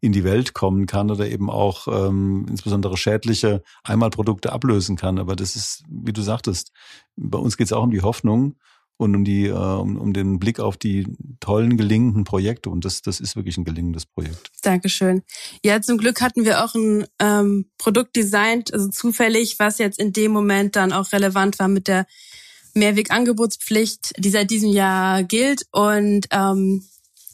in 0.00 0.12
die 0.12 0.24
Welt 0.24 0.52
kommen 0.52 0.86
kann 0.86 1.10
oder 1.10 1.28
eben 1.28 1.48
auch 1.50 1.86
ähm, 1.88 2.46
insbesondere 2.48 2.96
schädliche 2.96 3.62
Einmalprodukte 3.84 4.52
ablösen 4.52 4.96
kann. 4.96 5.18
Aber 5.18 5.36
das 5.36 5.56
ist, 5.56 5.84
wie 5.88 6.12
du 6.12 6.22
sagtest, 6.22 6.72
bei 7.16 7.38
uns 7.38 7.56
geht 7.56 7.66
es 7.66 7.72
auch 7.72 7.84
um 7.84 7.90
die 7.90 8.02
Hoffnung 8.02 8.56
und 9.00 9.14
um 9.14 9.24
die, 9.24 9.46
äh, 9.46 9.52
um, 9.52 9.96
um 9.96 10.12
den 10.12 10.38
Blick 10.38 10.60
auf 10.60 10.76
die 10.76 11.06
tollen 11.40 11.76
gelingenden 11.76 12.24
Projekte. 12.24 12.68
Und 12.68 12.84
das, 12.84 13.00
das 13.00 13.18
ist 13.18 13.34
wirklich 13.34 13.56
ein 13.56 13.64
gelingendes 13.64 14.04
Projekt. 14.04 14.50
Dankeschön. 14.62 15.22
Ja, 15.64 15.80
zum 15.80 15.96
Glück 15.96 16.20
hatten 16.20 16.44
wir 16.44 16.64
auch 16.64 16.74
ein 16.74 17.06
ähm, 17.18 17.70
Produkt 17.78 18.14
designt, 18.14 18.74
also 18.74 18.88
zufällig, 18.88 19.58
was 19.58 19.78
jetzt 19.78 19.98
in 19.98 20.12
dem 20.12 20.32
Moment 20.32 20.76
dann 20.76 20.92
auch 20.92 21.12
relevant 21.12 21.58
war 21.58 21.68
mit 21.68 21.88
der 21.88 22.06
Mehrwegangebotspflicht, 22.74 24.12
die 24.18 24.30
seit 24.30 24.50
diesem 24.50 24.70
Jahr 24.70 25.22
gilt. 25.22 25.66
Und 25.72 26.26
ähm, 26.30 26.84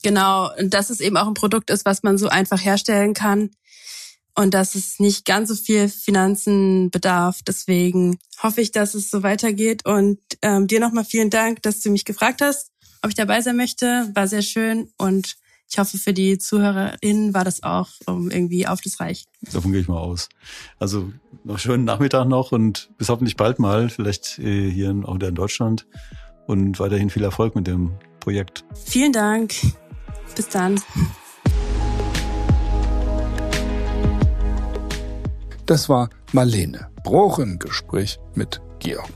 genau, 0.03 0.51
dass 0.62 0.90
es 0.90 1.01
eben 1.01 1.16
auch 1.16 1.27
ein 1.27 1.35
Produkt 1.35 1.70
ist, 1.70 1.85
was 1.85 2.03
man 2.03 2.18
so 2.18 2.29
einfach 2.29 2.62
herstellen 2.64 3.14
kann 3.14 3.51
und 4.37 4.53
dass 4.55 4.75
es 4.75 5.01
nicht 5.01 5.25
ganz 5.25 5.49
so 5.49 5.55
viel 5.55 5.88
Finanzen 5.88 6.90
bedarf. 6.90 7.40
Deswegen 7.46 8.18
hoffe 8.42 8.61
ich, 8.61 8.70
dass 8.70 8.94
es 8.94 9.11
so 9.11 9.22
weitergeht. 9.22 9.85
Und 9.87 10.18
ähm, 10.42 10.66
dir 10.66 10.79
nochmal 10.79 11.05
vielen 11.05 11.31
Dank, 11.31 11.62
dass 11.62 11.81
du 11.81 11.90
mich 11.90 12.05
gefragt 12.05 12.42
hast, 12.42 12.70
ob 13.03 13.09
ich 13.09 13.14
dabei 13.14 13.40
sein 13.40 13.57
möchte. 13.57 14.11
War 14.14 14.29
sehr 14.29 14.42
schön 14.42 14.92
und 14.99 15.37
ich 15.68 15.79
hoffe, 15.79 15.98
für 15.98 16.12
die 16.12 16.38
ZuhörerInnen 16.38 17.35
war 17.35 17.44
das 17.44 17.62
auch 17.62 17.88
um, 18.07 18.31
irgendwie 18.31 18.66
aufschlussreich. 18.66 19.26
Davon 19.52 19.72
gehe 19.72 19.81
ich 19.81 19.88
mal 19.88 19.98
aus. 19.98 20.29
Also 20.79 21.12
noch 21.44 21.59
schönen 21.59 21.85
Nachmittag 21.85 22.26
noch 22.26 22.52
und 22.52 22.90
bis 22.98 23.09
hoffentlich 23.09 23.37
bald 23.37 23.59
mal, 23.59 23.88
vielleicht 23.88 24.38
äh, 24.38 24.70
hier 24.70 24.94
auch 25.05 25.16
wieder 25.16 25.29
in 25.29 25.35
Deutschland. 25.35 25.87
Und 26.46 26.79
weiterhin 26.79 27.11
viel 27.11 27.24
Erfolg 27.24 27.57
mit 27.57 27.66
dem 27.66 27.94
Projekt. 28.20 28.64
Vielen 28.85 29.12
Dank. 29.12 29.55
Bis 30.37 30.48
dann. 30.48 30.81
Das 35.66 35.88
war 35.88 36.09
Marlene 36.33 36.88
Bruch 37.02 37.40
im 37.40 37.59
Gespräch 37.59 38.20
mit 38.35 38.61
Georg. 38.79 39.09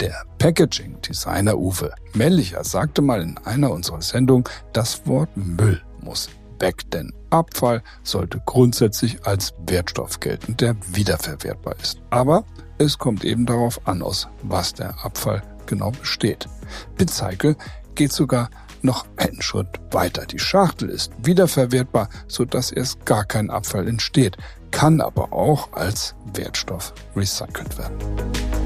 Der 0.00 0.24
Packaging-Designer 0.38 1.58
Uwe 1.58 1.92
Mellicher 2.14 2.64
sagte 2.64 3.02
mal 3.02 3.20
in 3.20 3.36
einer 3.38 3.70
unserer 3.70 4.00
Sendungen, 4.00 4.44
das 4.72 5.06
Wort 5.06 5.36
Müll 5.36 5.82
muss 6.02 6.28
weg, 6.58 6.90
denn 6.90 7.12
Abfall 7.30 7.82
sollte 8.02 8.42
grundsätzlich 8.44 9.24
als 9.26 9.54
Wertstoff 9.66 10.20
gelten, 10.20 10.56
der 10.56 10.76
wiederverwertbar 10.92 11.76
ist. 11.82 12.00
Aber 12.10 12.44
es 12.78 12.98
kommt 12.98 13.24
eben 13.24 13.46
darauf 13.46 13.86
an, 13.86 14.02
aus 14.02 14.28
was 14.42 14.74
der 14.74 15.04
Abfall 15.04 15.42
genau 15.66 15.90
besteht. 15.90 16.48
Bitcycle 16.96 17.56
geht 17.94 18.12
sogar 18.12 18.50
noch 18.82 19.06
einen 19.16 19.42
Schritt 19.42 19.68
weiter. 19.90 20.26
Die 20.26 20.38
Schachtel 20.38 20.88
ist 20.88 21.12
wiederverwertbar, 21.22 22.08
sodass 22.28 22.72
erst 22.72 23.04
gar 23.04 23.24
kein 23.24 23.50
Abfall 23.50 23.86
entsteht 23.86 24.36
kann 24.70 25.00
aber 25.00 25.32
auch 25.32 25.72
als 25.72 26.14
Wertstoff 26.32 26.92
recycelt 27.16 27.76
werden. 27.78 28.59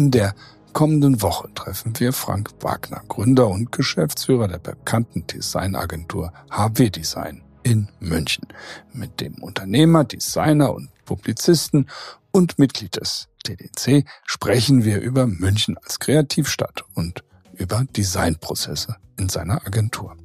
In 0.00 0.10
der 0.10 0.34
kommenden 0.72 1.20
Woche 1.20 1.52
treffen 1.54 1.92
wir 2.00 2.14
Frank 2.14 2.48
Wagner, 2.60 3.02
Gründer 3.06 3.48
und 3.48 3.70
Geschäftsführer 3.70 4.48
der 4.48 4.56
bekannten 4.56 5.26
Designagentur 5.26 6.32
HW 6.50 6.88
Design 6.88 7.42
in 7.64 7.86
München, 8.00 8.48
mit 8.94 9.20
dem 9.20 9.34
Unternehmer, 9.42 10.04
Designer 10.04 10.72
und 10.74 10.88
Publizisten 11.04 11.86
und 12.30 12.58
Mitglied 12.58 12.96
des 12.96 13.28
TDC 13.44 14.06
sprechen 14.24 14.84
wir 14.86 15.02
über 15.02 15.26
München 15.26 15.76
als 15.76 15.98
Kreativstadt 15.98 16.82
und 16.94 17.22
über 17.52 17.84
Designprozesse 17.94 18.96
in 19.18 19.28
seiner 19.28 19.66
Agentur. 19.66 20.16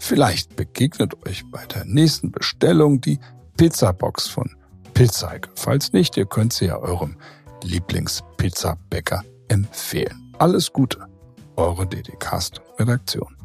Vielleicht 0.00 0.56
begegnet 0.56 1.24
euch 1.24 1.44
bei 1.52 1.64
der 1.66 1.84
nächsten 1.84 2.32
Bestellung 2.32 3.00
die 3.00 3.20
Pizzabox 3.56 4.26
von 4.26 4.56
Pizzaike. 4.92 5.50
Falls 5.54 5.92
nicht, 5.92 6.16
ihr 6.16 6.26
könnt 6.26 6.52
sie 6.52 6.66
ja 6.66 6.78
eurem 6.78 7.16
Lieblingspizzabäcker 7.64 9.24
empfehlen. 9.48 10.32
Alles 10.38 10.72
Gute, 10.72 11.06
eure 11.56 11.86
DD-Cast-Redaktion. 11.86 13.36